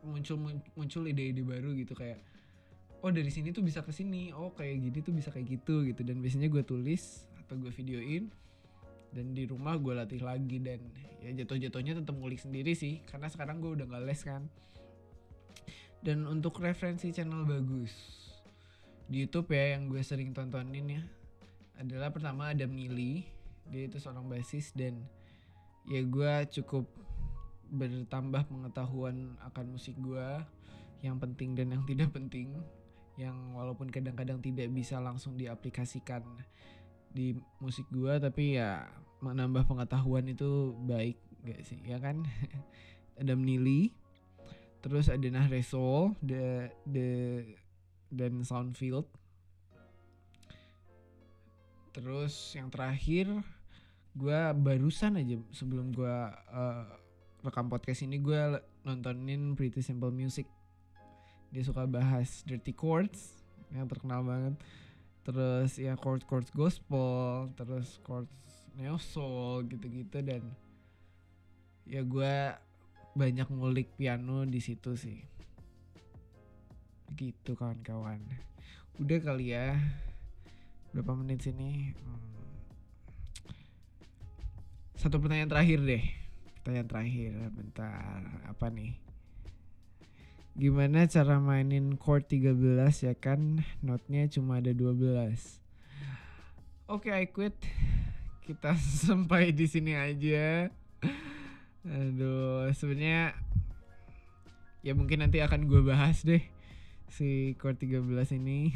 muncul 0.00 0.40
muncul 0.74 1.04
ide-ide 1.06 1.44
baru 1.44 1.76
gitu 1.76 1.92
kayak 1.92 2.20
oh 3.00 3.10
dari 3.10 3.28
sini 3.32 3.52
tuh 3.52 3.64
bisa 3.64 3.80
ke 3.84 3.92
sini. 3.92 4.32
Oh 4.36 4.52
kayak 4.52 4.76
gini 4.80 4.98
tuh 5.00 5.14
bisa 5.16 5.28
kayak 5.32 5.60
gitu 5.60 5.84
gitu. 5.84 6.00
Dan 6.04 6.20
biasanya 6.20 6.48
gue 6.52 6.62
tulis 6.64 7.26
atau 7.40 7.56
gue 7.56 7.72
videoin 7.72 8.28
dan 9.10 9.34
di 9.34 9.44
rumah 9.48 9.76
gue 9.80 9.96
latih 9.96 10.22
lagi. 10.22 10.60
Dan 10.60 10.80
ya 11.20 11.30
jatuh-jatuhnya 11.44 12.00
tetap 12.00 12.14
ngulik 12.16 12.40
sendiri 12.40 12.72
sih 12.76 13.00
karena 13.08 13.28
sekarang 13.28 13.60
gue 13.60 13.76
udah 13.80 13.86
gak 13.88 14.04
les 14.04 14.20
kan. 14.22 14.42
Dan 16.00 16.24
untuk 16.24 16.60
referensi 16.64 17.12
channel 17.12 17.44
bagus 17.44 17.92
di 19.10 19.26
YouTube 19.26 19.50
ya 19.50 19.74
yang 19.74 19.90
gue 19.90 20.00
sering 20.06 20.30
tontonin 20.30 20.86
ya 20.86 21.02
adalah 21.82 22.14
pertama 22.14 22.54
ada 22.54 22.62
Mili 22.70 23.26
dia 23.66 23.90
itu 23.90 23.98
seorang 23.98 24.30
basis 24.30 24.70
dan 24.70 25.02
ya 25.90 25.98
gue 26.06 26.32
cukup 26.54 26.86
bertambah 27.74 28.46
pengetahuan 28.46 29.34
akan 29.50 29.66
musik 29.74 29.98
gue 29.98 30.28
yang 31.02 31.18
penting 31.18 31.58
dan 31.58 31.74
yang 31.74 31.82
tidak 31.90 32.14
penting 32.14 32.54
yang 33.20 33.52
walaupun 33.52 33.92
kadang-kadang 33.92 34.40
tidak 34.40 34.72
bisa 34.72 34.96
langsung 34.96 35.36
diaplikasikan 35.36 36.24
di 37.12 37.36
musik 37.60 37.84
gue 37.92 38.16
tapi 38.16 38.56
ya 38.56 38.88
menambah 39.20 39.68
pengetahuan 39.68 40.24
itu 40.24 40.72
baik 40.88 41.20
gak 41.44 41.60
sih? 41.68 41.76
Ya 41.84 42.00
kan? 42.00 42.24
Ada 43.20 43.36
Nili 43.36 43.92
terus 44.80 45.12
ada 45.12 45.28
Nahresol 45.28 46.16
the 46.24 46.72
the 46.88 47.08
dan 48.08 48.40
Soundfield. 48.40 49.04
Terus 51.92 52.56
yang 52.56 52.72
terakhir 52.72 53.28
gue 54.16 54.40
barusan 54.56 55.20
aja 55.20 55.36
sebelum 55.52 55.92
gue 55.92 56.16
uh, 56.32 56.86
rekam 57.44 57.68
podcast 57.68 58.02
ini 58.02 58.18
gue 58.18 58.58
nontonin 58.82 59.54
Pretty 59.54 59.84
Simple 59.84 60.10
Music 60.10 60.48
dia 61.50 61.62
suka 61.66 61.82
bahas 61.84 62.46
dirty 62.46 62.70
chords 62.70 63.42
yang 63.74 63.90
terkenal 63.90 64.22
banget. 64.22 64.54
Terus 65.26 65.76
ya 65.76 65.98
chord 65.98 66.22
chord 66.26 66.46
gospel 66.54 67.50
terus 67.58 67.98
chord 68.06 68.30
neo 68.78 68.96
soul 68.96 69.66
gitu-gitu 69.66 70.22
dan 70.22 70.42
ya 71.84 72.06
gue 72.06 72.34
banyak 73.18 73.50
ngulik 73.50 73.90
piano 73.98 74.46
di 74.46 74.62
situ 74.62 74.94
sih. 74.94 75.18
Gitu 77.18 77.58
kawan-kawan. 77.58 78.22
Udah 79.02 79.18
kali 79.18 79.50
ya 79.52 79.74
berapa 80.94 81.14
menit 81.18 81.46
sini? 81.46 81.94
Hmm. 81.94 82.28
satu 85.00 85.16
pertanyaan 85.16 85.50
terakhir 85.50 85.80
deh. 85.82 86.04
Pertanyaan 86.60 86.88
terakhir 86.88 87.32
bentar 87.56 88.20
apa 88.46 88.68
nih 88.68 89.09
gimana 90.58 91.06
cara 91.06 91.38
mainin 91.38 91.98
chord 91.98 92.26
13 92.26 93.06
ya 93.06 93.14
kan? 93.18 93.62
Notnya 93.82 94.26
cuma 94.30 94.58
ada 94.58 94.70
12 94.74 95.60
oke 96.90 97.06
okay, 97.06 97.22
I 97.22 97.26
quit. 97.30 97.54
Kita 98.42 98.74
sampai 99.06 99.54
di 99.54 99.70
sini 99.70 99.94
aja. 99.94 100.66
Aduh 101.86 102.66
sebenarnya 102.74 103.32
ya 104.82 104.92
mungkin 104.98 105.22
nanti 105.22 105.38
akan 105.38 105.70
gue 105.70 105.80
bahas 105.86 106.26
deh 106.26 106.42
si 107.06 107.54
chord 107.62 107.78
13 107.78 108.02
ini. 108.42 108.58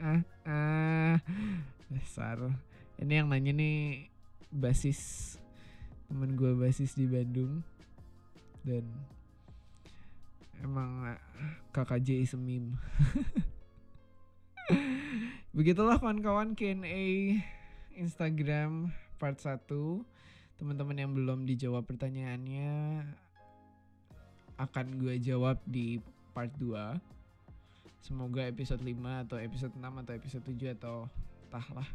Ah 0.00 0.24
ah. 0.48 1.20
Dasar 1.92 2.40
ini 2.96 3.20
yang 3.20 3.28
nanya 3.28 3.52
nih 3.52 4.08
basis 4.48 5.36
temen 6.08 6.40
gue 6.40 6.56
basis 6.56 6.96
di 6.96 7.04
Bandung. 7.04 7.60
Dan 8.64 8.88
emang 10.60 11.16
KKJ 11.72 12.08
is 12.24 12.34
a 12.36 12.40
meme. 12.40 12.76
Begitulah 15.56 15.98
kawan-kawan 15.98 16.54
Q&A 16.54 17.40
Instagram 17.98 18.94
part 19.18 19.36
1 19.36 19.66
teman-teman 20.60 20.96
yang 20.96 21.12
belum 21.12 21.48
dijawab 21.48 21.88
pertanyaannya 21.88 23.02
akan 24.60 24.86
gue 25.00 25.16
jawab 25.20 25.56
di 25.64 25.98
part 26.36 26.52
2 26.60 27.00
semoga 28.00 28.44
episode 28.44 28.80
5 28.84 28.96
atau 29.24 29.36
episode 29.40 29.74
6 29.76 29.80
atau 29.84 30.12
episode 30.12 30.44
7 30.44 30.76
atau 30.76 30.96
entahlah 31.48 31.88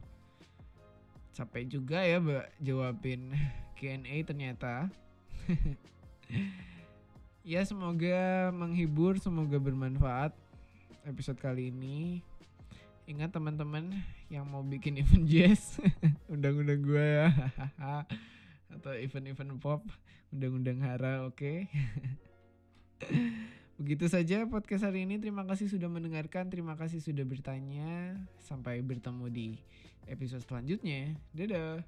capek 1.33 1.63
juga 1.69 2.01
ya 2.01 2.17
jawabin 2.57 3.33
Q&A 3.77 4.25
ternyata 4.25 4.89
ya 7.45 7.61
semoga 7.61 8.49
menghibur 8.49 9.21
semoga 9.21 9.61
bermanfaat 9.61 10.33
episode 11.05 11.37
kali 11.37 11.69
ini. 11.69 12.25
Ingat 13.05 13.37
teman-teman 13.37 13.93
yang 14.33 14.49
mau 14.49 14.65
bikin 14.65 14.97
event 14.97 15.29
jazz 15.31 15.77
undang-undang 16.25 16.81
gue 16.81 17.05
ya. 17.05 17.29
Atau 18.73 18.97
event-event 18.97 19.61
pop 19.61 19.85
undang-undang 20.33 20.81
hara 20.81 21.21
oke. 21.21 21.37
Okay? 21.37 21.69
begitu 23.79 24.09
saja 24.09 24.49
podcast 24.49 24.89
hari 24.89 25.05
ini. 25.05 25.21
Terima 25.21 25.45
kasih 25.45 25.69
sudah 25.69 25.85
mendengarkan 25.85 26.49
terima 26.49 26.73
kasih 26.73 26.97
sudah 26.97 27.29
bertanya. 27.29 28.17
Sampai 28.41 28.81
bertemu 28.81 29.29
di 29.29 29.61
episode 30.09 30.41
selanjutnya. 30.49 31.13
Dadah 31.29 31.85